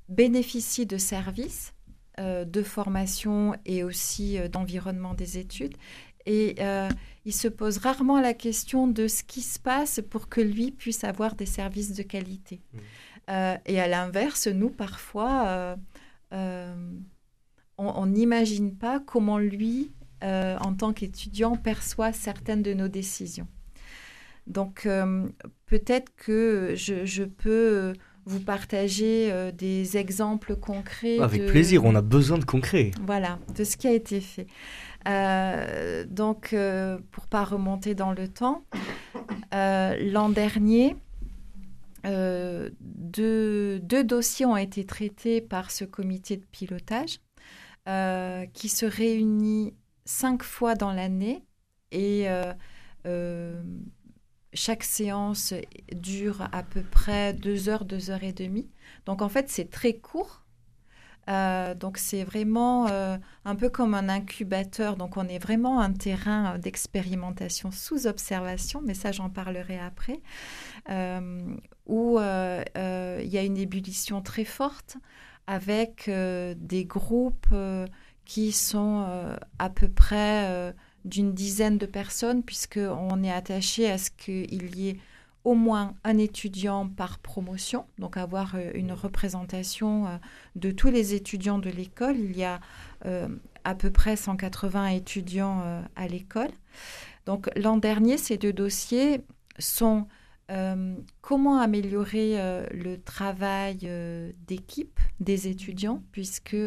bénéficie 0.10 0.88
de 0.88 0.98
services, 0.98 1.76
euh, 2.20 2.44
de 2.44 2.64
formation 2.64 3.56
et 3.66 3.84
aussi 3.84 4.40
euh, 4.40 4.48
d'environnement 4.48 5.14
des 5.14 5.38
études. 5.38 5.78
Et 6.26 6.58
il 7.26 7.34
se 7.34 7.48
pose 7.48 7.78
rarement 7.80 8.20
la 8.20 8.36
question 8.36 8.88
de 8.88 9.08
ce 9.08 9.24
qui 9.24 9.42
se 9.42 9.58
passe 9.58 10.00
pour 10.12 10.30
que 10.30 10.42
lui 10.42 10.70
puisse 10.70 11.04
avoir 11.04 11.34
des 11.34 11.48
services 11.48 11.94
de 11.94 12.04
qualité. 12.04 12.62
Mmh. 12.74 13.32
et 13.66 13.80
à 13.80 13.88
l'inverse, 13.88 14.46
nous, 14.46 14.70
parfois, 14.70 15.76
on 17.80 18.06
n'imagine 18.06 18.76
pas 18.76 19.00
comment 19.00 19.38
lui, 19.38 19.92
en 20.22 20.74
tant 20.74 20.94
qu'étudiant, 20.94 21.56
perçoit 21.56 22.14
certaines 22.14 22.62
de 22.62 22.74
nos 22.74 22.88
décisions. 22.88 23.48
Donc 24.50 24.86
euh, 24.86 25.28
peut-être 25.68 26.12
que 26.18 26.74
je, 26.76 27.24
peux 27.24 27.94
vous 28.26 28.40
partager 28.40 29.32
euh, 29.32 29.52
des 29.52 29.96
exemples 29.96 30.56
concrets. 30.56 31.20
Avec 31.20 31.46
plaisir, 31.46 31.86
on 31.86 31.96
a 31.96 32.02
besoin 32.02 32.40
de 32.40 32.46
concret. 32.46 32.92
Voilà, 33.06 33.40
de 33.56 33.64
ce 33.64 33.78
qui 33.78 33.88
a 33.88 33.94
été 33.94 34.20
fait. 34.20 34.48
Euh, 35.08 36.04
donc, 36.10 36.56
pour 37.12 37.28
pas 37.28 37.44
remonter 37.44 37.96
dans 37.96 38.12
le 38.12 38.28
temps, 38.28 38.66
l'an 39.54 40.30
dernier, 40.30 40.96
deux, 42.04 43.80
deux, 43.80 44.04
dossiers 44.04 44.46
ont 44.46 44.58
été 44.58 44.84
traités 44.84 45.42
par 45.42 45.70
ce 45.72 45.86
comité 45.86 46.38
de 46.38 46.46
pilotage 46.52 47.20
qui 48.54 48.70
se 48.70 48.86
réunit 48.86 49.74
cinq 50.06 50.44
fois 50.44 50.76
dans 50.76 50.92
l'année 50.92 51.44
et 51.92 52.28
chaque 54.54 54.84
séance 54.84 55.54
dure 55.92 56.48
à 56.52 56.64
peu 56.64 56.82
près 56.82 57.34
deux 57.34 57.70
heures, 57.70 57.86
deux 57.86 58.10
heures 58.10 58.24
et 58.24 58.34
demie. 58.34 58.70
Donc 59.06 59.22
en 59.22 59.30
fait, 59.30 59.50
c'est 59.50 59.70
très 59.70 59.94
court. 59.94 60.44
Euh, 61.30 61.76
donc 61.76 62.00
c'est 62.00 62.24
vraiment 62.24 62.88
euh, 62.88 63.16
un 63.46 63.56
peu 63.56 63.70
comme 63.70 63.94
un 63.94 64.10
incubateur. 64.10 64.96
Donc 64.96 65.18
on 65.18 65.28
est 65.28 65.38
vraiment 65.38 65.80
un 65.80 65.94
terrain 65.94 66.58
d'expérimentation 66.58 67.72
sous 67.72 68.08
observation, 68.08 68.82
mais 68.84 68.96
ça 68.96 69.12
j'en 69.12 69.30
parlerai 69.30 69.80
après, 69.80 70.20
euh, 70.90 71.56
où 71.86 72.18
il 72.20 73.30
y 73.30 73.38
a 73.38 73.44
une 73.44 73.58
ébullition 73.58 74.22
très 74.22 74.46
forte 74.46 74.98
avec 75.52 76.10
des 76.10 76.86
groupes 76.86 77.54
qui 78.24 78.52
sont 78.52 79.36
à 79.58 79.70
peu 79.72 79.90
près 79.90 80.74
d'une 81.06 81.34
dizaine 81.34 81.78
de 81.78 81.88
personnes, 81.88 82.44
puisqu'on 82.44 83.24
est 83.24 83.32
attaché 83.32 83.90
à 83.90 83.98
ce 83.98 84.12
qu'il 84.12 84.76
y 84.78 84.90
ait 84.90 84.98
au 85.44 85.56
moins 85.56 85.96
un 86.04 86.18
étudiant 86.18 86.88
par 86.88 87.20
promotion, 87.20 87.86
donc 87.98 88.18
avoir 88.18 88.56
euh, 88.56 88.72
une 88.74 88.92
représentation 88.92 90.08
euh, 90.08 90.18
de 90.56 90.72
tous 90.72 90.90
les 90.90 91.14
étudiants 91.14 91.60
de 91.60 91.70
l'école. 91.70 92.18
Il 92.18 92.38
y 92.38 92.44
a 92.44 92.60
euh, 93.06 93.28
à 93.64 93.74
peu 93.74 93.90
près 93.90 94.16
180 94.16 94.88
étudiants 94.90 95.84
à 95.96 96.08
l'école. 96.08 96.50
Donc 97.26 97.50
l'an 97.56 97.78
dernier, 97.78 98.18
ces 98.18 98.38
deux 98.38 98.54
dossiers 98.54 99.22
sont 99.60 100.08
comment 101.22 101.60
améliorer 101.60 102.66
le 102.72 102.96
travail 102.98 103.88
d'équipe 104.48 105.00
des 105.20 105.48
étudiants, 105.48 106.02
puisque 106.12 106.58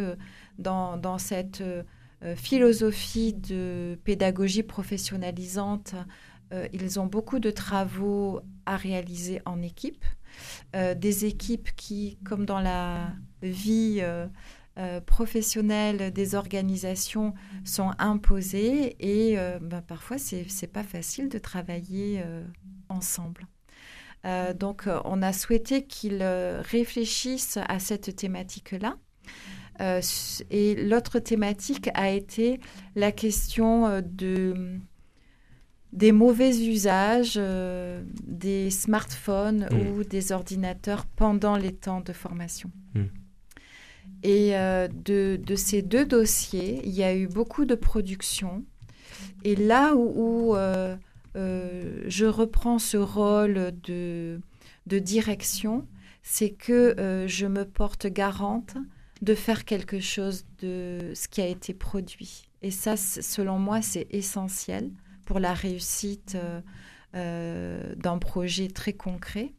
dans, 0.58 1.18
cette 1.18 1.62
euh, 2.24 2.36
philosophie 2.36 3.32
de 3.32 3.98
pédagogie 4.04 4.62
professionnalisante, 4.62 5.94
euh, 6.52 6.68
ils 6.72 7.00
ont 7.00 7.06
beaucoup 7.06 7.40
de 7.40 7.50
travaux 7.50 8.40
à 8.64 8.76
réaliser 8.76 9.42
en 9.44 9.60
équipe. 9.60 10.04
Euh, 10.76 10.94
des 10.94 11.24
équipes 11.24 11.70
qui, 11.76 12.18
comme 12.24 12.46
dans 12.46 12.60
la 12.60 13.12
vie 13.42 14.02
professionnelle 15.04 16.12
des 16.12 16.34
organisations, 16.34 17.34
sont 17.64 17.90
imposées 17.98 18.96
et 19.00 19.36
ben, 19.60 19.82
parfois, 19.82 20.16
ce 20.16 20.36
n'est 20.36 20.68
pas 20.68 20.84
facile 20.84 21.28
de 21.28 21.38
travailler 21.38 22.22
ensemble. 22.88 23.46
Donc, 24.24 24.84
on 25.04 25.22
a 25.22 25.32
souhaité 25.32 25.84
qu'ils 25.84 26.22
réfléchissent 26.22 27.58
à 27.68 27.78
cette 27.78 28.14
thématique-là. 28.14 28.96
Euh, 29.80 30.00
et 30.50 30.74
l'autre 30.74 31.18
thématique 31.18 31.90
a 31.94 32.10
été 32.10 32.60
la 32.94 33.10
question 33.10 33.86
euh, 33.86 34.00
de, 34.04 34.78
des 35.92 36.12
mauvais 36.12 36.56
usages 36.56 37.34
euh, 37.36 38.02
des 38.24 38.70
smartphones 38.70 39.68
hmm. 39.70 39.88
ou 39.88 40.04
des 40.04 40.32
ordinateurs 40.32 41.06
pendant 41.06 41.56
les 41.56 41.72
temps 41.72 42.00
de 42.00 42.12
formation. 42.12 42.70
Hmm. 42.94 43.06
Et 44.24 44.52
de, 44.52 45.36
de, 45.36 45.56
ces 45.56 45.82
deux 45.82 46.06
dossiers, 46.06 46.80
il 46.84 46.92
y 46.92 47.02
a 47.02 47.12
eu 47.12 47.26
beaucoup 47.26 47.64
de 47.64 47.74
production. 47.74 48.64
Et 49.42 49.56
là 49.56 49.96
où, 49.96 50.54
je 52.12 52.26
reprends 52.26 52.78
ce 52.78 52.98
rôle 52.98 53.72
de, 53.82 54.40
de 54.86 54.98
direction, 54.98 55.86
c'est 56.22 56.50
que 56.50 57.24
je 57.26 57.46
me 57.46 57.64
porte 57.64 58.06
garante 58.06 58.76
de 59.22 59.34
faire 59.34 59.64
quelque 59.64 60.00
chose 60.00 60.44
de 60.60 61.12
ce 61.14 61.28
qui 61.28 61.40
a 61.40 61.46
été 61.46 61.72
produit. 61.74 62.48
Et 62.60 62.70
ça, 62.70 62.96
selon 62.96 63.58
moi, 63.58 63.80
c'est 63.80 64.06
essentiel 64.10 64.90
pour 65.24 65.38
la 65.38 65.54
réussite 65.54 66.34
euh, 66.34 66.60
euh, 67.14 67.94
d'un 67.96 68.18
projet 68.18 68.68
très 68.68 68.92
concret. 68.92 69.52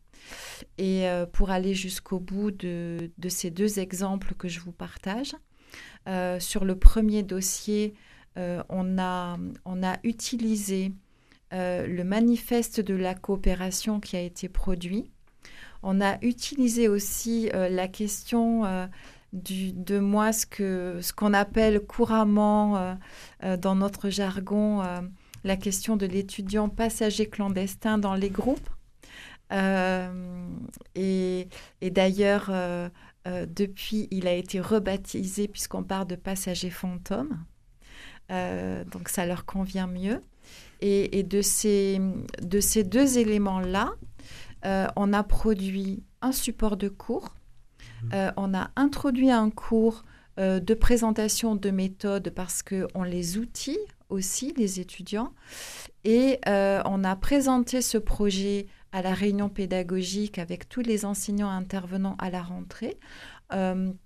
Et 0.77 1.07
euh, 1.07 1.25
pour 1.25 1.49
aller 1.49 1.73
jusqu'au 1.73 2.19
bout 2.19 2.51
de, 2.51 3.09
ces 3.29 3.51
deux 3.51 3.79
exemples 3.79 4.35
que 4.35 4.47
je 4.47 4.59
vous 4.59 4.71
partage, 4.71 5.35
sur 6.39 6.65
le 6.65 6.75
premier 6.75 7.23
dossier, 7.23 7.93
on, 8.35 8.97
a, 8.99 9.37
on 9.63 9.83
a 9.83 9.97
utilisé 10.03 10.91
le 11.53 12.03
manifeste 12.03 12.81
de 12.81 12.95
la 12.95 13.13
coopération 13.13 13.99
qui 13.99 14.15
a 14.15 14.21
été 14.21 14.49
produit. 14.49 15.05
On 15.83 16.01
a 16.01 16.17
utilisé 16.21 16.87
aussi 16.87 17.49
la 17.53 17.87
question 17.87 18.63
de 19.33 19.99
moi 19.99 20.31
ce 20.31 20.45
que 20.45 20.99
ce 21.01 21.11
qu'on 21.11 21.33
appelle 21.33 21.79
couramment 21.81 22.77
euh, 22.77 22.93
euh, 23.43 23.57
dans 23.57 23.75
notre 23.75 24.09
jargon 24.09 24.81
euh, 24.81 25.01
la 25.43 25.57
question 25.57 25.97
de 25.97 26.05
l'étudiant 26.05 26.69
passager 26.69 27.27
clandestin 27.27 27.97
dans 27.97 28.13
les 28.13 28.29
groupes. 28.29 28.69
et, 30.95 31.47
d'ailleurs, 31.81 32.49
depuis, 33.25 34.07
il 34.09 34.27
a 34.27 34.33
été 34.33 34.61
rebaptisé 34.61 35.49
puisqu'on 35.49 35.83
parle 35.83 36.07
de 36.07 36.15
passager 36.15 36.69
fantôme. 36.69 37.43
donc 38.29 39.09
ça 39.09 39.25
leur 39.25 39.45
convient 39.45 39.85
mieux. 39.87 40.21
Et, 40.85 41.17
et 41.17 41.23
de, 41.23 41.41
ces, 41.41 42.01
de 42.41 42.59
ces 42.59 42.83
deux 42.83 43.17
éléments-là, 43.17 43.93
on 44.95 45.13
a 45.13 45.23
produit 45.23 46.03
un 46.21 46.31
support 46.31 46.77
de 46.77 46.89
cours 46.89 47.35
euh, 48.13 48.31
on 48.37 48.53
a 48.53 48.69
introduit 48.75 49.31
un 49.31 49.49
cours 49.49 50.03
euh, 50.39 50.59
de 50.59 50.73
présentation 50.73 51.55
de 51.55 51.69
méthodes 51.69 52.31
parce 52.31 52.63
qu'on 52.63 53.03
les 53.03 53.37
outille 53.37 53.79
aussi, 54.09 54.53
les 54.57 54.79
étudiants. 54.79 55.33
Et 56.03 56.39
euh, 56.47 56.81
on 56.85 57.03
a 57.03 57.15
présenté 57.15 57.81
ce 57.81 57.97
projet 57.97 58.67
à 58.91 59.01
la 59.01 59.13
réunion 59.13 59.49
pédagogique 59.49 60.37
avec 60.37 60.69
tous 60.69 60.81
les 60.81 61.05
enseignants 61.05 61.49
intervenants 61.49 62.15
à 62.19 62.29
la 62.29 62.41
rentrée 62.41 62.97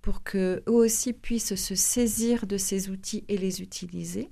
pour 0.02 0.24
qu'eux 0.24 0.62
aussi 0.66 1.14
puissent 1.14 1.54
se 1.54 1.74
saisir 1.74 2.46
de 2.46 2.58
ces 2.58 2.90
outils 2.90 3.24
et 3.28 3.38
les 3.38 3.62
utiliser. 3.62 4.30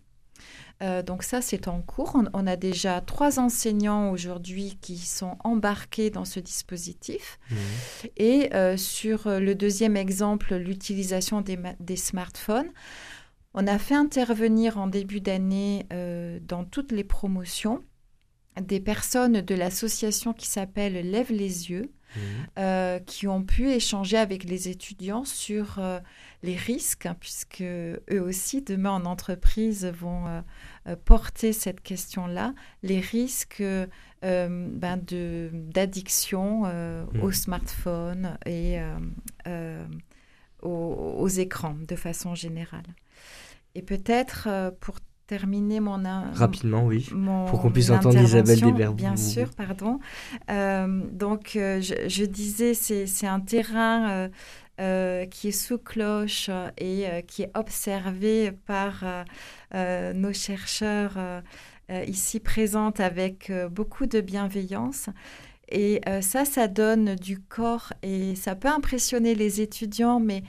Euh, 0.82 1.02
donc 1.02 1.22
ça, 1.22 1.40
c'est 1.40 1.68
en 1.68 1.80
cours. 1.80 2.20
On, 2.34 2.46
a 2.46 2.56
déjà 2.56 3.00
trois 3.00 3.38
enseignants 3.40 4.10
aujourd'hui 4.10 4.78
qui 4.80 4.98
sont 4.98 5.36
embarqués 5.42 6.10
dans 6.10 6.24
ce 6.24 6.40
dispositif. 6.40 7.38
Mmh. 7.50 7.54
Et 8.16 8.54
euh, 8.54 8.76
sur 8.76 9.28
le 9.28 9.54
deuxième 9.54 9.96
exemple, 9.96 10.54
l'utilisation 10.54 11.42
des, 11.42 11.96
smartphones, 11.96 12.70
on 13.54 13.66
a 13.66 13.78
fait 13.78 13.94
intervenir 13.94 14.76
en 14.76 14.86
début 14.86 15.20
d'année 15.20 15.86
euh, 15.92 16.38
dans 16.42 16.64
toutes 16.64 16.92
les 16.92 17.04
promotions 17.04 17.82
des 18.60 18.80
personnes 18.80 19.42
de 19.42 19.54
l'association 19.54 20.32
qui 20.32 20.46
s'appelle 20.46 20.94
Lève 21.10 21.30
les 21.30 21.70
yeux, 21.70 21.92
mmh. 22.16 23.00
qui 23.04 23.28
ont 23.28 23.42
pu 23.42 23.70
échanger 23.70 24.16
avec 24.16 24.44
les 24.44 24.68
étudiants 24.70 25.26
sur 25.26 25.78
les 26.46 26.56
risques, 26.56 27.06
hein, 27.06 27.16
puisque 27.18 27.62
eux 27.62 28.20
aussi, 28.20 28.62
demain 28.62 28.92
en 28.92 29.04
entreprise, 29.04 29.84
vont 29.84 30.26
euh, 30.26 30.40
euh, 30.86 30.96
porter 31.04 31.52
cette 31.52 31.80
question-là, 31.80 32.54
les 32.82 33.00
risques 33.00 33.60
euh, 33.60 33.86
ben 34.22 34.98
d'addiction 35.52 36.62
mmh. 36.62 37.22
au 37.22 37.32
smartphone 37.32 38.38
et 38.46 38.78
aux, 40.62 41.28
écrans 41.28 41.76
de 41.86 41.96
façon 41.96 42.34
générale. 42.34 42.86
Et 43.74 43.82
peut-être 43.82 44.48
pour 44.80 44.96
terminer 45.26 45.80
mon 45.80 46.02
rapidement 46.32 46.86
oui. 46.86 47.08
pour 47.48 47.60
qu'on 47.60 47.70
puisse 47.70 47.90
entendre 47.90 48.20
Isabelle 48.20 48.60
Desberbeaux 48.60 48.94
bien 48.94 49.16
sûr 49.16 49.50
pardon. 49.50 50.00
Donc 50.48 51.50
je, 51.54 52.08
je, 52.08 52.24
disais 52.24 52.74
c'est 52.74 53.26
un 53.26 53.40
terrain 53.40 54.30
qui 54.78 55.48
est 55.48 55.52
sous 55.52 55.78
cloche 55.78 56.50
et 56.78 57.08
euh, 57.08 57.20
qui 57.22 57.42
est 57.42 57.50
observé 57.54 58.52
par 58.52 59.04
euh, 59.74 60.12
nos 60.12 60.32
chercheurs 60.32 61.16
ici 62.06 62.40
présentes 62.40 62.98
avec 62.98 63.52
beaucoup 63.70 64.06
de 64.06 64.20
bienveillance. 64.20 65.08
Et 65.68 66.00
ça, 66.20 66.44
ça 66.44 66.66
donne 66.66 67.14
du 67.14 67.38
corps 67.38 67.92
et 68.02 68.34
ça 68.34 68.56
peut 68.56 68.68
impressionner 68.68 69.36
les 69.36 69.60
étudiants, 69.60 70.18
mais 70.18 70.42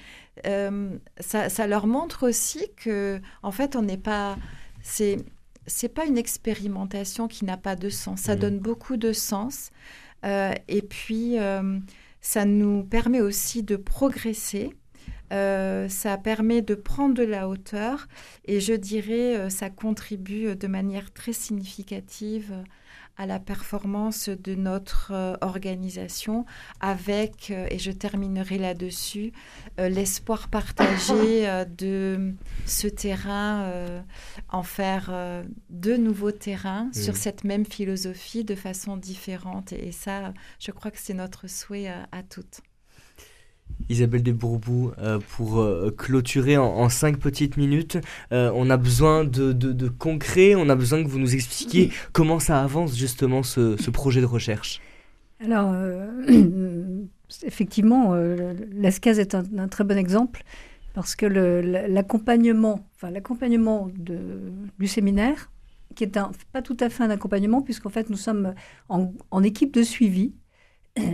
ça, 0.43 1.49
ça, 1.49 1.67
leur 1.67 1.85
montre 1.85 2.27
aussi 2.27 2.71
que, 2.75 3.19
en 3.43 3.51
fait, 3.51 3.75
on 3.75 3.83
n'est 3.83 3.97
pas. 3.97 4.35
C'est 4.81 5.17
c'est 5.67 5.89
pas 5.89 6.05
une 6.05 6.17
expérimentation 6.17 7.27
qui 7.27 7.45
n'a 7.45 7.57
pas 7.57 7.75
de 7.75 7.89
sens. 7.89 8.21
Ça 8.21 8.35
mmh. 8.35 8.39
donne 8.39 8.59
beaucoup 8.59 8.97
de 8.97 9.13
sens. 9.13 9.69
et 10.23 10.81
puis, 10.81 11.37
ça 12.21 12.45
nous 12.45 12.83
permet 12.83 13.21
aussi 13.21 13.63
de 13.63 13.75
progresser. 13.75 14.71
Euh, 15.33 15.89
ça 15.89 16.17
permet 16.17 16.61
de 16.61 16.73
prendre 16.73 17.13
de 17.13 17.23
la 17.23 17.49
hauteur 17.49 18.07
et 18.45 18.61
je 18.61 18.71
dirais 18.71 19.35
euh, 19.35 19.49
ça 19.49 19.69
contribue 19.69 20.55
de 20.55 20.67
manière 20.67 21.11
très 21.11 21.33
significative 21.33 22.53
à 23.17 23.25
la 23.25 23.39
performance 23.39 24.29
de 24.29 24.55
notre 24.55 25.11
euh, 25.11 25.35
organisation 25.41 26.45
avec, 26.79 27.49
euh, 27.49 27.67
et 27.71 27.79
je 27.79 27.91
terminerai 27.91 28.57
là-dessus, 28.57 29.31
euh, 29.79 29.89
l'espoir 29.89 30.49
partagé 30.49 31.65
de 31.77 32.35
ce 32.65 32.87
terrain, 32.87 33.71
en 34.49 34.63
faire 34.63 35.11
de 35.69 35.95
nouveaux 35.95 36.31
terrains 36.31 36.89
sur 36.93 37.15
cette 37.15 37.43
même 37.43 37.65
philosophie 37.65 38.43
de 38.43 38.55
façon 38.55 38.97
différente. 38.97 39.73
Et, 39.73 39.91
ça, 39.91 40.33
je 40.59 40.71
crois 40.71 40.91
que 40.91 40.99
c'est 40.99 41.13
notre 41.13 41.47
souhait 41.47 41.87
à 41.87 42.23
toutes. 42.23 42.61
Isabelle 43.89 44.23
de 44.23 44.31
Bourbou, 44.31 44.91
euh, 44.97 45.19
pour 45.35 45.59
euh, 45.59 45.93
clôturer 45.95 46.57
en, 46.57 46.89
cinq 46.89 47.17
petites 47.17 47.57
minutes, 47.57 47.97
euh, 48.31 48.51
on 48.53 48.69
a 48.69 48.77
besoin 48.77 49.23
de, 49.23 49.53
de, 49.53 49.87
concret, 49.87 50.55
on 50.55 50.69
a 50.69 50.75
besoin 50.75 51.03
que 51.03 51.07
vous 51.07 51.19
nous 51.19 51.35
expliquiez 51.35 51.91
comment 52.11 52.39
ça 52.39 52.61
avance 52.61 52.97
justement 52.97 53.43
ce, 53.43 53.89
projet 53.89 54.21
de 54.21 54.25
recherche. 54.25 54.81
Alors, 55.43 55.73
effectivement, 57.43 58.15
l'ESCAS 58.15 59.19
est 59.19 59.35
un, 59.35 59.67
très 59.67 59.83
bon 59.83 59.97
exemple 59.97 60.43
parce 60.93 61.15
que 61.15 61.25
l'accompagnement, 61.25 62.87
enfin 62.95 63.11
l'accompagnement 63.11 63.89
du 64.79 64.87
séminaire, 64.87 65.51
qui 65.95 66.03
est 66.03 66.17
un, 66.17 66.31
pas 66.51 66.61
tout 66.61 66.77
à 66.79 66.89
fait 66.89 67.03
un 67.03 67.09
accompagnement 67.09 67.61
puisqu'en 67.61 67.89
fait 67.89 68.09
nous 68.09 68.17
sommes 68.17 68.53
en, 68.89 69.13
en 69.31 69.43
équipe 69.43 69.73
de 69.73 69.83
suivi 69.83 70.33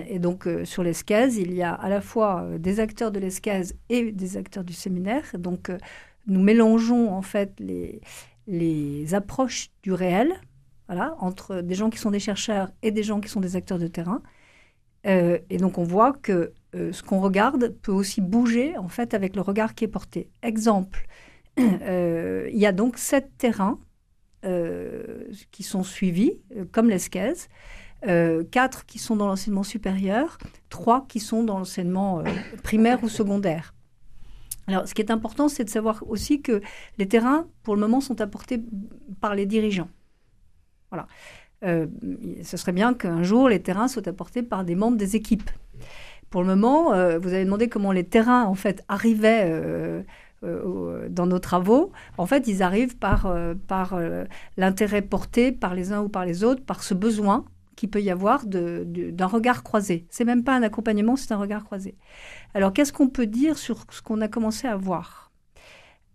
et 0.07 0.19
donc 0.19 0.47
euh, 0.47 0.65
sur 0.65 0.83
l'escase, 0.83 1.37
il 1.37 1.53
y 1.53 1.63
a 1.63 1.73
à 1.73 1.89
la 1.89 2.01
fois 2.01 2.43
euh, 2.43 2.57
des 2.57 2.79
acteurs 2.79 3.11
de 3.11 3.19
l'escase 3.19 3.75
et 3.89 4.11
des 4.11 4.37
acteurs 4.37 4.63
du 4.63 4.73
séminaire. 4.73 5.23
Donc 5.37 5.69
euh, 5.69 5.77
nous 6.27 6.41
mélangeons 6.41 7.11
en 7.11 7.21
fait 7.21 7.53
les, 7.59 9.13
approches 9.13 9.69
du 9.81 9.93
réel, 9.93 10.33
voilà, 10.87 11.15
entre 11.19 11.61
des 11.61 11.75
gens 11.75 11.89
qui 11.89 11.97
sont 11.97 12.11
des 12.11 12.19
chercheurs 12.19 12.69
et 12.81 12.91
des 12.91 13.03
gens 13.03 13.19
qui 13.19 13.29
sont 13.29 13.41
des 13.41 13.55
acteurs 13.55 13.79
de 13.79 13.87
terrain. 13.87 14.21
et 15.05 15.57
donc 15.57 15.77
on 15.77 15.83
voit 15.83 16.13
que 16.13 16.53
ce 16.73 17.03
qu'on 17.03 17.19
regarde 17.19 17.75
peut 17.81 17.91
aussi 17.91 18.21
bouger 18.21 18.77
en 18.77 18.87
fait 18.87 19.13
avec 19.13 19.35
le 19.35 19.41
regard 19.41 19.75
qui 19.75 19.83
est 19.83 19.89
porté. 19.89 20.29
Exemple, 20.41 21.05
il 21.57 22.57
y 22.57 22.65
a 22.65 22.71
donc 22.71 22.97
sept 22.97 23.29
terrains 23.37 23.79
qui 25.51 25.63
sont 25.63 25.83
suivis, 25.83 26.39
comme 26.71 26.89
l'escase. 26.89 27.49
Euh, 28.07 28.43
qui 28.85 28.99
sont 28.99 29.15
dans 29.15 29.27
l'enseignement 29.27 29.63
supérieur, 29.63 30.37
trois 30.69 31.05
qui 31.07 31.21
sont 31.21 31.43
dans 31.43 31.59
l'enseignement 31.59 32.19
euh, 32.19 32.23
primaire 32.61 33.01
ou 33.01 33.07
secondaire. 33.07 33.73
Alors, 34.67 34.87
ce 34.87 34.93
qui 34.93 35.01
est 35.01 35.11
important, 35.11 35.47
c'est 35.47 35.63
de 35.63 35.69
savoir 35.69 36.03
aussi 36.07 36.41
que 36.41 36.61
les 36.97 37.07
terrains, 37.07 37.47
pour 37.63 37.75
le 37.75 37.81
moment, 37.81 38.01
sont 38.01 38.19
apportés 38.19 38.61
par 39.21 39.35
les 39.35 39.45
dirigeants. 39.45 39.87
Voilà. 40.91 41.07
Euh, 41.63 41.87
ce 42.43 42.57
serait 42.57 42.73
bien 42.73 42.93
qu'un 42.93 43.23
jour, 43.23 43.47
les 43.47 43.61
terrains 43.61 43.87
soient 43.87 44.07
apportés 44.09 44.43
par 44.43 44.65
des 44.65 44.75
membres 44.75 44.97
des 44.97 45.15
équipes. 45.15 45.49
Pour 46.29 46.41
le 46.41 46.47
moment, 46.55 46.87
vous 47.19 47.33
avez 47.33 47.45
demandé 47.45 47.69
comment 47.69 47.91
les 47.91 48.03
terrains, 48.03 48.43
en 48.45 48.55
fait, 48.55 48.83
arrivaient 48.87 50.03
dans 50.41 51.27
nos 51.27 51.39
travaux. 51.39 51.91
En 52.17 52.25
fait, 52.25 52.47
ils 52.47 52.63
arrivent 52.63 52.97
par 52.97 53.31
l'intérêt 54.57 55.03
porté 55.03 55.51
par 55.51 55.75
les 55.75 55.91
uns 55.91 56.01
ou 56.01 56.09
par 56.09 56.25
les 56.25 56.43
autres, 56.43 56.63
par 56.65 56.81
ce 56.83 56.95
besoin 56.95 57.45
qu'il 57.75 57.89
peut 57.89 58.01
y 58.01 58.09
avoir 58.09 58.45
d'un 58.45 59.25
regard 59.25 59.63
croisé. 59.63 60.05
C'est 60.09 60.25
même 60.25 60.43
pas 60.43 60.55
un 60.55 60.63
accompagnement, 60.63 61.15
c'est 61.15 61.31
un 61.31 61.37
regard 61.37 61.63
croisé. 61.63 61.95
Alors, 62.53 62.73
qu'est-ce 62.73 62.93
qu'on 62.93 63.09
peut 63.09 63.27
dire 63.27 63.57
sur 63.57 63.85
ce 63.91 64.01
qu'on 64.01 64.21
a 64.21 64.27
commencé 64.27 64.67
à 64.67 64.75
voir? 64.75 65.31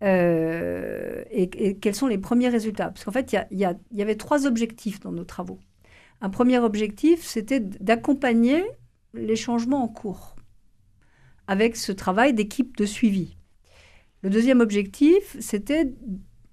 Euh, 0.04 1.24
et, 1.30 1.76
quels 1.78 1.94
sont 1.94 2.06
les 2.06 2.18
premiers 2.18 2.48
résultats? 2.48 2.88
Parce 2.88 3.04
qu'en 3.04 3.12
fait, 3.12 3.32
il 3.50 3.58
y, 3.58 4.02
avait 4.02 4.14
trois 4.16 4.46
objectifs 4.46 5.00
dans 5.00 5.12
nos 5.12 5.24
travaux. 5.24 5.58
Un 6.20 6.30
premier 6.30 6.58
objectif, 6.58 7.24
c'était 7.24 7.60
d'accompagner 7.60 8.64
les 9.14 9.36
changements 9.36 9.82
en 9.82 9.88
cours 9.88 10.36
avec 11.46 11.76
ce 11.76 11.92
travail 11.92 12.34
d'équipe 12.34 12.76
de 12.76 12.84
suivi. 12.84 13.36
Le 14.22 14.30
deuxième 14.30 14.60
objectif, 14.60 15.36
c'était 15.40 15.92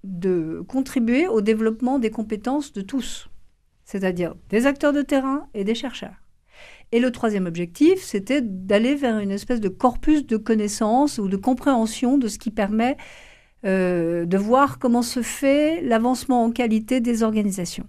de 0.04 0.64
contribuer 0.68 1.26
au 1.26 1.40
développement 1.40 1.98
des 1.98 2.10
compétences 2.10 2.72
de 2.72 2.80
tous 2.80 3.28
c'est-à-dire 3.86 4.34
des 4.50 4.66
acteurs 4.66 4.92
de 4.92 5.02
terrain 5.02 5.48
et 5.54 5.64
des 5.64 5.74
chercheurs. 5.74 6.20
Et 6.92 7.00
le 7.00 7.10
troisième 7.10 7.46
objectif, 7.46 8.02
c'était 8.02 8.42
d'aller 8.42 8.94
vers 8.94 9.18
une 9.18 9.30
espèce 9.30 9.60
de 9.60 9.68
corpus 9.68 10.26
de 10.26 10.36
connaissances 10.36 11.18
ou 11.18 11.28
de 11.28 11.36
compréhension 11.36 12.18
de 12.18 12.28
ce 12.28 12.38
qui 12.38 12.50
permet 12.50 12.96
euh, 13.64 14.26
de 14.26 14.36
voir 14.36 14.78
comment 14.78 15.02
se 15.02 15.22
fait 15.22 15.80
l'avancement 15.80 16.44
en 16.44 16.50
qualité 16.50 17.00
des 17.00 17.22
organisations. 17.22 17.86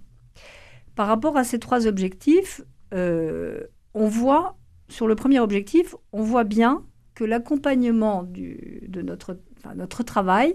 Par 0.94 1.06
rapport 1.06 1.36
à 1.36 1.44
ces 1.44 1.58
trois 1.58 1.86
objectifs, 1.86 2.62
euh, 2.94 3.60
on 3.94 4.08
voit, 4.08 4.56
sur 4.88 5.06
le 5.06 5.14
premier 5.14 5.38
objectif, 5.38 5.94
on 6.12 6.22
voit 6.22 6.44
bien 6.44 6.84
que 7.14 7.24
l'accompagnement 7.24 8.24
de 8.24 9.02
notre, 9.02 9.38
notre 9.76 10.02
travail 10.02 10.54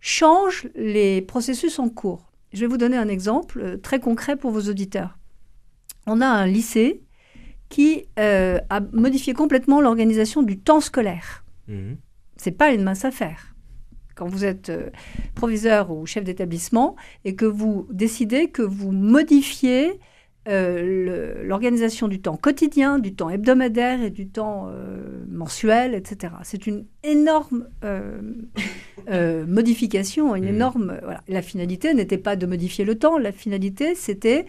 change 0.00 0.68
les 0.74 1.22
processus 1.22 1.78
en 1.78 1.88
cours. 1.88 2.25
Je 2.56 2.62
vais 2.62 2.68
vous 2.68 2.78
donner 2.78 2.96
un 2.96 3.08
exemple 3.08 3.60
euh, 3.60 3.76
très 3.76 4.00
concret 4.00 4.34
pour 4.34 4.50
vos 4.50 4.62
auditeurs. 4.70 5.18
On 6.06 6.22
a 6.22 6.26
un 6.26 6.46
lycée 6.46 7.02
qui 7.68 8.06
euh, 8.18 8.58
a 8.70 8.80
modifié 8.80 9.34
complètement 9.34 9.82
l'organisation 9.82 10.42
du 10.42 10.58
temps 10.58 10.80
scolaire. 10.80 11.44
Mmh. 11.68 11.96
C'est 12.38 12.52
pas 12.52 12.72
une 12.72 12.82
mince 12.82 13.04
affaire. 13.04 13.54
Quand 14.14 14.26
vous 14.26 14.46
êtes 14.46 14.70
euh, 14.70 14.88
proviseur 15.34 15.90
ou 15.90 16.06
chef 16.06 16.24
d'établissement 16.24 16.96
et 17.26 17.34
que 17.34 17.44
vous 17.44 17.86
décidez 17.90 18.48
que 18.48 18.62
vous 18.62 18.90
modifiez 18.90 20.00
l'organisation 20.48 22.06
du 22.06 22.22
temps 22.22 22.36
quotidien, 22.36 23.00
du 23.00 23.16
temps 23.16 23.28
hebdomadaire 23.28 24.00
et 24.00 24.10
du 24.10 24.28
temps 24.28 24.70
mensuel, 25.28 25.92
etc. 25.92 26.34
C'est 26.44 26.68
une 26.68 26.86
énorme 27.02 27.66
euh, 29.08 29.46
modification, 29.46 30.34
une 30.34 30.44
mmh. 30.44 30.48
énorme. 30.48 31.00
La 31.28 31.42
finalité 31.42 31.94
n'était 31.94 32.18
pas 32.18 32.36
de 32.36 32.46
modifier 32.46 32.84
le 32.84 32.98
temps, 32.98 33.18
la 33.18 33.32
finalité 33.32 33.94
c'était 33.94 34.46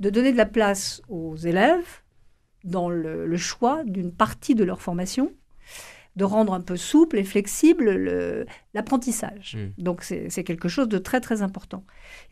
de 0.00 0.10
donner 0.10 0.32
de 0.32 0.36
la 0.36 0.46
place 0.46 1.02
aux 1.08 1.36
élèves 1.36 2.00
dans 2.64 2.88
le, 2.88 3.36
choix 3.36 3.82
d'une 3.84 4.12
partie 4.12 4.54
de 4.54 4.64
leur 4.64 4.82
formation, 4.82 5.32
de 6.16 6.24
rendre 6.24 6.54
un 6.54 6.60
peu 6.60 6.76
souple 6.76 7.18
et 7.18 7.24
flexible 7.24 8.46
l'apprentissage. 8.74 9.56
Mmh. 9.56 9.82
Donc 9.82 10.02
c'est 10.02 10.44
quelque 10.44 10.68
chose 10.68 10.88
de 10.88 10.98
très 10.98 11.20
très 11.20 11.42
important. 11.42 11.84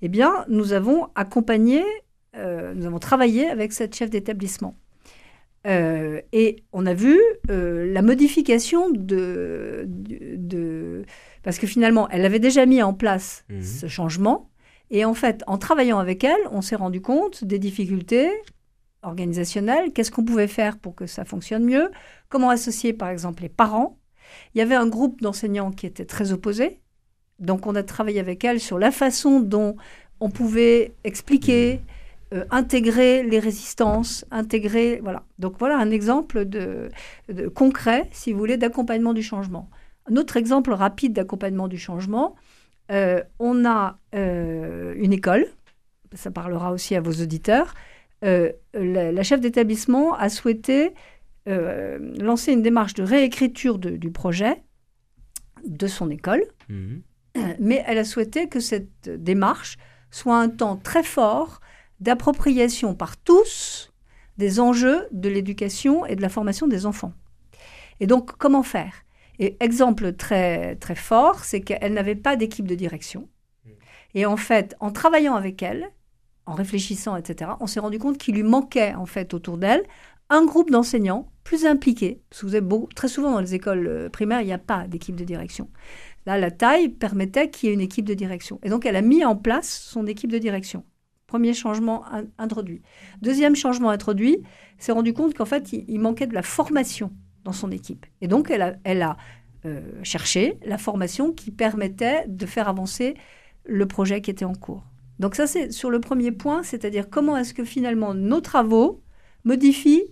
Eh 0.03 0.09
bien, 0.09 0.45
nous 0.49 0.73
avons 0.73 1.09
accompagné, 1.15 1.85
euh, 2.37 2.75
nous 2.75 2.87
avons 2.87 2.99
travaillé 2.99 3.49
avec 3.49 3.73
cette 3.73 3.95
chef 3.95 4.11
d'établissement. 4.11 4.77
Euh, 5.67 6.21
et 6.33 6.63
on 6.73 6.87
a 6.87 6.95
vu 6.95 7.19
la 7.49 8.03
modification 8.03 8.91
de, 8.91 9.85
de, 9.89 11.05
parce 11.43 11.59
que 11.59 11.67
finalement, 11.67 12.09
elle 12.11 12.25
avait 12.25 12.39
déjà 12.39 12.67
mis 12.67 12.83
en 12.83 12.95
place 12.95 13.45
mhm. 13.49 13.63
ce 13.63 13.87
changement. 13.87 14.51
Et 14.91 15.05
en 15.05 15.15
fait, 15.15 15.43
en 15.47 15.59
travaillant 15.59 15.99
avec 15.99 16.25
elle, 16.25 16.41
on 16.51 16.63
s'est 16.63 16.77
rendu 16.77 17.01
compte 17.01 17.45
des 17.45 17.59
difficultés 17.59 18.31
organisationnelles. 19.03 19.93
Qu'est-ce 19.93 20.11
qu'on 20.11 20.25
pouvait 20.25 20.49
faire 20.49 20.79
pour 20.79 20.95
que 20.95 21.07
ça 21.07 21.25
fonctionne 21.25 21.65
mieux? 21.65 21.91
Comment 22.29 22.51
associer, 22.51 22.93
par 22.93 23.09
exemple, 23.09 23.43
les 23.43 23.49
parents? 23.49 23.99
Il 24.55 24.59
y 24.59 24.61
avait 24.61 24.75
un 24.75 24.87
groupe 24.87 25.21
d'enseignants 25.21 25.71
qui 25.71 25.87
était 25.87 26.05
très 26.05 26.33
opposé. 26.33 26.81
Donc, 27.39 27.67
on 27.67 27.75
a 27.75 27.83
travaillé 27.83 28.21
avec 28.21 28.45
elle 28.45 28.61
sur 28.61 28.79
la 28.79 28.91
façon 28.91 29.41
dont 29.41 29.77
on 30.21 30.31
pouvait 30.31 30.95
expliquer, 31.05 31.75
mhm. 31.75 31.81
Euh, 32.35 32.45
intégrer 32.51 33.23
les 33.23 33.39
résistances, 33.39 34.27
intégrer. 34.31 35.01
Voilà. 35.03 35.25
Donc, 35.39 35.55
voilà 35.59 35.79
un 35.79 35.91
exemple 35.91 36.45
de 36.45 36.91
concret, 37.55 38.09
si 38.13 38.33
vous 38.33 38.39
voulez, 38.39 38.59
d'accompagnement 38.59 39.15
du 39.15 39.23
changement. 39.23 39.71
Un 40.11 40.17
autre 40.17 40.37
exemple 40.37 40.73
rapide 40.73 41.15
d'accompagnement 41.15 41.69
du 41.69 41.79
changement, 41.79 42.37
euh, 42.91 43.23
on 43.39 43.65
a 43.65 43.99
euh, 44.15 44.95
une 44.97 45.13
école, 45.13 45.47
ça 46.15 46.31
parlera 46.31 46.73
aussi 46.73 46.95
à 46.95 47.01
vos 47.01 47.13
auditeurs. 47.13 47.75
La, 48.23 49.23
chef 49.23 49.41
d'établissement 49.41 50.15
a 50.15 50.29
souhaité 50.29 50.93
lancer 51.47 52.53
une 52.53 52.63
démarche 52.63 52.95
de 52.95 53.03
réécriture 53.03 53.79
du 53.79 54.11
projet 54.11 54.63
de 55.65 55.87
son 55.87 56.11
école, 56.11 56.43
mhm. 56.69 57.03
mais 57.59 57.83
elle 57.87 57.99
a 57.99 58.05
souhaité 58.05 58.49
que 58.49 58.61
cette 58.61 59.09
démarche 59.09 59.79
soit 60.11 60.39
un 60.39 60.49
temps 60.49 60.77
très 60.77 61.03
fort 61.03 61.61
d'appropriation 62.01 62.95
par 62.95 63.17
tous 63.17 63.93
des 64.37 64.61
enjeux 64.61 65.07
de 65.11 65.29
l'éducation 65.29 66.07
et 66.07 66.17
de 66.17 66.23
la 66.23 66.29
formation 66.29 66.67
des 66.69 66.87
enfants. 66.87 67.13
Et 68.01 68.07
donc, 68.07 68.33
comment 68.39 68.63
faire? 68.63 69.05
Et 69.39 69.57
exemple 69.61 70.13
très, 70.15 70.77
très 70.77 70.95
fort, 70.95 71.45
c'est 71.45 71.61
qu'elle 71.61 71.93
n'avait 71.93 72.15
pas 72.15 72.37
d'équipe 72.37 72.67
de 72.67 72.75
direction. 72.75 73.29
Et 74.15 74.27
en 74.27 74.37
fait, 74.37 74.75
en 74.81 74.91
travaillant 74.91 75.35
avec 75.35 75.63
elle, 75.63 75.91
en 76.47 76.55
réfléchissant, 76.55 77.17
etc., 77.17 77.53
on 77.61 77.67
s'est 77.67 77.81
rendu 77.81 77.99
compte 77.99 78.19
qu'il 78.19 78.35
lui 78.35 78.43
manquait, 78.43 78.95
en 78.95 79.07
fait, 79.07 79.35
autour 79.35 79.59
d'elle, 79.59 79.83
un 80.31 80.45
groupe 80.45 80.71
d'enseignants 80.71 81.31
plus 81.45 81.67
impliqués. 81.67 82.23
Parce 82.29 82.41
que 82.41 82.47
vous 82.47 82.55
avez 82.55 82.67
beau, 82.67 82.89
très 82.95 83.09
souvent 83.09 83.33
dans 83.33 83.41
les 83.41 83.55
écoles 83.55 83.87
euh, 83.87 84.09
primaires, 84.09 84.41
il 84.41 84.47
n'y 84.47 84.53
a 84.53 84.59
pas 84.59 84.87
d'équipe 84.87 85.17
de 85.17 85.25
direction. 85.25 85.71
Là, 86.27 86.39
la 86.39 86.51
taille 86.51 86.89
permettait 86.89 87.51
qu'il 87.51 87.69
y 87.69 87.71
ait 87.71 87.75
une 87.75 87.81
équipe 87.81 88.05
de 88.07 88.15
direction. 88.15 88.61
Et 88.63 88.71
donc, 88.71 88.87
elle 88.87 88.97
a 88.97 89.03
mis 89.03 89.25
en 89.25 89.37
place 89.37 89.69
son 89.69 90.07
équipe 90.07 90.33
de 90.33 90.39
direction. 90.39 90.85
Premier 91.29 91.53
changement 91.53 92.05
introduit. 92.39 92.81
Deuxième 93.21 93.55
changement 93.55 93.91
introduit, 93.91 94.39
s'est 94.79 94.93
rendu 94.93 95.13
compte 95.13 95.35
qu'en 95.35 95.45
fait, 95.45 95.73
il, 95.73 96.01
manquait 96.01 96.27
de 96.27 96.33
la 96.33 96.43
formation 96.43 97.13
dans 97.45 97.53
son 97.53 97.71
équipe. 97.71 98.07
Et 98.23 98.29
donc, 98.29 98.51
elle 98.51 98.63
a, 98.63 98.77
elle 98.83 99.03
a 99.03 99.19
euh, 99.67 99.83
cherché 100.03 100.59
la 100.65 100.79
formation 100.79 101.33
qui 101.33 101.51
permettait 101.51 102.25
de 102.27 102.47
faire 102.47 102.67
avancer 102.67 103.15
le 103.67 103.87
projet 103.87 104.23
qui 104.23 104.31
était 104.31 104.47
en 104.47 104.55
cours. 104.55 104.85
Donc 105.19 105.35
ça, 105.35 105.47
c'est 105.47 105.71
sur 105.71 105.91
le 105.91 106.01
premier 106.01 106.33
point, 106.33 106.63
c'est-à-dire 106.63 107.11
comment 107.11 107.37
est-ce 107.37 107.53
que 107.53 107.65
finalement 107.65 108.15
nos 108.15 108.41
travaux 108.41 109.03
modifient 109.45 110.05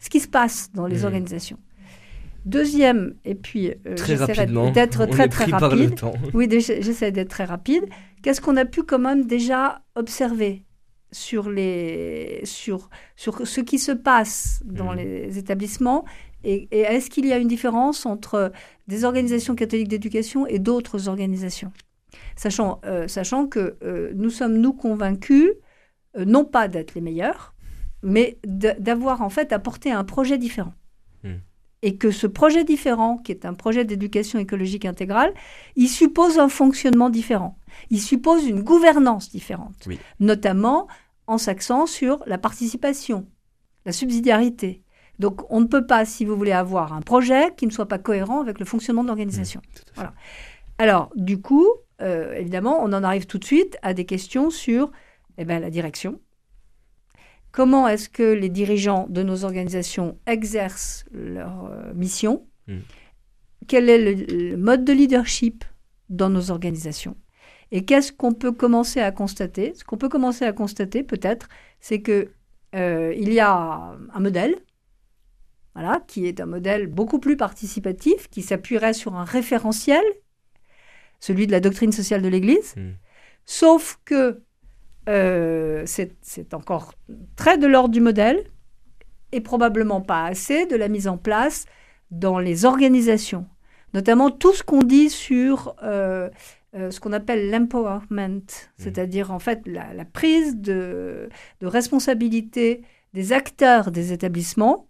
ce 0.00 0.10
qui 0.10 0.18
se 0.18 0.28
passe 0.28 0.72
dans 0.72 0.86
les 0.86 1.02
mmh. 1.02 1.04
organisations. 1.04 1.58
Deuxième, 2.48 3.14
et 3.26 3.34
puis 3.34 3.68
euh, 3.68 3.94
j'essaierai 3.94 4.46
d'être 4.72 5.04
très 5.04 5.28
très 5.28 5.44
rapide. 5.44 6.00
Oui, 6.32 6.48
j'essaie 6.50 7.12
d'être 7.12 7.28
très 7.28 7.44
rapide. 7.44 7.84
Qu'est-ce 8.22 8.40
qu'on 8.40 8.56
a 8.56 8.64
pu 8.64 8.84
quand 8.84 8.98
même 8.98 9.26
déjà 9.26 9.82
observer 9.94 10.64
sur, 11.12 11.50
les, 11.50 12.40
sur, 12.44 12.88
sur 13.16 13.46
ce 13.46 13.60
qui 13.60 13.78
se 13.78 13.92
passe 13.92 14.62
dans 14.64 14.94
mmh. 14.94 14.96
les 14.96 15.38
établissements? 15.38 16.06
Et, 16.42 16.68
est-ce 16.72 17.10
qu'il 17.10 17.26
y 17.26 17.34
a 17.34 17.36
une 17.36 17.48
différence 17.48 18.06
entre 18.06 18.50
des 18.86 19.04
organisations 19.04 19.54
catholiques 19.54 19.88
d'éducation 19.88 20.46
et 20.46 20.58
d'autres 20.58 21.08
organisations? 21.08 21.72
Sachant, 22.34 22.80
euh, 22.86 23.08
sachant 23.08 23.46
que 23.46 23.76
euh, 23.82 24.12
nous 24.14 24.30
sommes, 24.30 24.56
nous, 24.56 24.72
convaincus, 24.72 25.50
non 26.16 26.46
pas 26.46 26.66
d'être 26.68 26.94
les 26.94 27.02
meilleurs, 27.02 27.54
mais 28.02 28.38
d'avoir 28.44 29.20
en 29.20 29.28
fait 29.28 29.52
apporté 29.52 29.92
un 29.92 30.04
projet 30.04 30.38
différent. 30.38 30.72
Mmh 31.24 31.34
et 31.82 31.96
que 31.96 32.10
ce 32.10 32.26
projet 32.26 32.64
différent, 32.64 33.18
qui 33.18 33.32
est 33.32 33.44
un 33.44 33.54
projet 33.54 33.84
d'éducation 33.84 34.38
écologique 34.38 34.84
intégrale, 34.84 35.32
il 35.76 35.88
suppose 35.88 36.38
un 36.38 36.48
fonctionnement 36.48 37.10
différent. 37.10 37.58
Il 37.90 38.00
suppose 38.00 38.46
une 38.46 38.62
gouvernance 38.62 39.30
différente, 39.30 39.88
notamment 40.18 40.88
en 41.26 41.38
s'accent 41.38 41.86
sur 41.86 42.22
la 42.26 42.38
participation, 42.38 43.26
la 43.86 43.92
subsidiarité. 43.92 44.82
Donc 45.18 45.42
on 45.50 45.60
ne 45.60 45.66
peut 45.66 45.86
pas, 45.86 46.04
si 46.04 46.24
vous 46.24 46.36
voulez, 46.36 46.52
avoir 46.52 46.92
un 46.92 47.00
projet 47.00 47.54
qui 47.56 47.66
ne 47.66 47.72
soit 47.72 47.88
pas 47.88 47.98
cohérent 47.98 48.40
avec 48.40 48.58
le 48.58 48.64
fonctionnement 48.64 49.02
de 49.02 49.08
l'organisation. 49.08 49.60
Mmh, 49.60 49.90
voilà. 49.94 50.14
Alors, 50.78 51.10
du 51.16 51.40
coup, 51.40 51.66
euh, 52.00 52.34
évidemment, 52.34 52.78
on 52.80 52.92
en 52.92 53.02
arrive 53.02 53.26
tout 53.26 53.38
de 53.38 53.44
suite 53.44 53.76
à 53.82 53.94
des 53.94 54.04
questions 54.04 54.50
sur 54.50 54.90
eh 55.36 55.44
ben, 55.44 55.60
la 55.60 55.70
direction, 55.70 56.20
comment 57.58 57.88
est-ce 57.88 58.08
que 58.08 58.22
les 58.22 58.50
dirigeants 58.50 59.08
de 59.10 59.24
nos 59.24 59.44
organisations 59.44 60.16
exercent 60.28 61.04
leur 61.10 61.64
euh, 61.64 61.92
mission, 61.92 62.46
hmm. 62.68 62.78
quel 63.66 63.90
est 63.90 63.98
le, 63.98 64.56
mode 64.56 64.84
de 64.84 64.92
leadership 64.92 65.64
dans 66.08 66.30
nos 66.30 66.52
organisations. 66.52 67.16
Et 67.72 67.84
qu'est-ce 67.84 68.12
qu'on 68.12 68.32
peut 68.32 68.52
commencer 68.52 69.00
à 69.00 69.10
constater 69.10 69.72
Ce 69.74 69.82
qu'on 69.82 69.96
peut 69.96 70.08
commencer 70.08 70.44
à 70.44 70.52
constater, 70.52 71.02
peut-être, 71.02 71.48
c'est 71.80 72.00
que 72.00 72.28
euh, 72.76 73.12
il 73.18 73.32
y 73.32 73.40
a 73.40 73.98
un 74.14 74.20
modèle, 74.20 74.54
voilà, 75.74 76.00
qui 76.06 76.26
est 76.26 76.40
un 76.40 76.46
modèle 76.46 76.86
beaucoup 76.86 77.18
plus 77.18 77.36
participatif, 77.36 78.28
qui 78.28 78.42
s'appuierait 78.42 78.94
sur 78.94 79.16
un 79.16 79.24
référentiel, 79.24 80.04
celui 81.18 81.48
de 81.48 81.52
la 81.52 81.58
doctrine 81.58 81.90
sociale 81.90 82.22
de 82.22 82.28
l'Église, 82.28 82.76
hmm. 82.76 82.92
sauf 83.46 83.98
que 84.04 84.44
euh, 85.08 85.84
c'est 85.86 86.54
encore 86.54 86.92
très 87.36 87.56
de 87.56 87.66
l'ordre 87.66 87.88
du 87.88 88.00
modèle 88.00 88.44
et 89.32 89.40
probablement 89.40 90.00
pas 90.00 90.24
assez 90.24 90.66
de 90.66 90.76
la 90.76 90.88
mise 90.88 91.08
en 91.08 91.16
place 91.16 91.64
dans 92.10 92.38
les 92.38 92.64
organisations, 92.64 93.46
notamment 93.94 94.30
tout 94.30 94.52
ce 94.52 94.62
qu'on 94.62 94.82
dit 94.82 95.10
sur 95.10 95.74
euh, 95.82 96.28
euh, 96.74 96.90
ce 96.90 97.00
qu'on 97.00 97.12
appelle 97.12 97.50
l'empowerment, 97.50 98.40
mmh. 98.40 98.40
c'est-à-dire 98.76 99.32
en 99.32 99.38
fait 99.38 99.62
la, 99.66 100.04
prise 100.04 100.56
de, 100.56 101.28
responsabilité 101.62 102.82
des 103.14 103.32
acteurs 103.32 103.90
des 103.90 104.12
établissements 104.12 104.87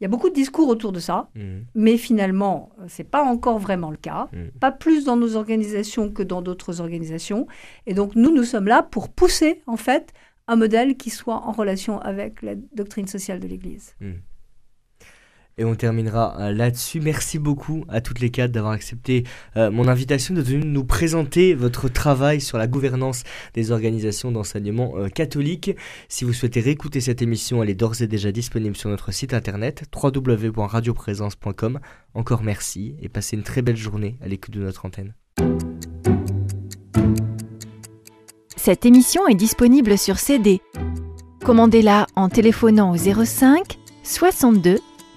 il 0.00 0.04
y 0.04 0.06
a 0.06 0.08
beaucoup 0.08 0.28
de 0.28 0.34
discours 0.34 0.68
autour 0.68 0.92
de 0.92 1.00
ça, 1.00 1.28
mmh. 1.34 1.40
mais 1.74 1.96
finalement, 1.96 2.70
ce 2.86 3.02
n'est 3.02 3.08
pas 3.08 3.24
encore 3.24 3.58
vraiment 3.58 3.90
le 3.90 3.96
cas. 3.96 4.28
Mmh. 4.32 4.58
Pas 4.60 4.70
plus 4.70 5.04
dans 5.04 5.16
nos 5.16 5.34
organisations 5.36 6.10
que 6.10 6.22
dans 6.22 6.40
d'autres 6.40 6.80
organisations. 6.80 7.46
Et 7.86 7.94
donc, 7.94 8.14
nous, 8.14 8.32
nous 8.32 8.44
sommes 8.44 8.68
là 8.68 8.82
pour 8.82 9.08
pousser, 9.08 9.62
en 9.66 9.76
fait, 9.76 10.12
un 10.46 10.56
modèle 10.56 10.96
qui 10.96 11.10
soit 11.10 11.34
en 11.34 11.52
relation 11.52 12.00
avec 12.00 12.42
la 12.42 12.54
doctrine 12.74 13.06
sociale 13.06 13.40
de 13.40 13.48
l'Église. 13.48 13.96
Mmh. 14.00 14.12
Et 15.58 15.64
on 15.64 15.74
terminera 15.74 16.36
euh, 16.38 16.52
là-dessus. 16.52 17.00
Merci 17.00 17.38
beaucoup 17.40 17.84
à 17.88 18.00
toutes 18.00 18.20
les 18.20 18.30
quatre 18.30 18.52
d'avoir 18.52 18.72
accepté 18.72 19.24
euh, 19.56 19.70
mon 19.72 19.88
invitation 19.88 20.32
de 20.34 20.40
venir 20.40 20.64
nous 20.64 20.84
présenter 20.84 21.54
votre 21.54 21.88
travail 21.88 22.40
sur 22.40 22.58
la 22.58 22.68
gouvernance 22.68 23.24
des 23.54 23.72
organisations 23.72 24.30
d'enseignement 24.30 24.94
euh, 24.96 25.08
catholique. 25.08 25.72
Si 26.08 26.24
vous 26.24 26.32
souhaitez 26.32 26.60
réécouter 26.60 27.00
cette 27.00 27.22
émission, 27.22 27.60
elle 27.62 27.70
est 27.70 27.74
d'ores 27.74 28.00
et 28.00 28.06
déjà 28.06 28.30
disponible 28.30 28.76
sur 28.76 28.88
notre 28.88 29.12
site 29.12 29.34
internet 29.34 29.82
www.radioprésence.com. 29.92 31.80
Encore 32.14 32.44
merci 32.44 32.94
et 33.02 33.08
passez 33.08 33.36
une 33.36 33.42
très 33.42 33.60
belle 33.60 33.76
journée 33.76 34.16
à 34.22 34.28
l'écoute 34.28 34.54
de 34.54 34.60
notre 34.60 34.86
antenne. 34.86 35.14
Cette 38.56 38.86
émission 38.86 39.26
est 39.26 39.34
disponible 39.34 39.98
sur 39.98 40.18
CD. 40.18 40.60
Commandez-la 41.44 42.06
en 42.14 42.28
téléphonant 42.28 42.92
au 42.92 42.96
05 42.96 43.78
62 44.04 44.78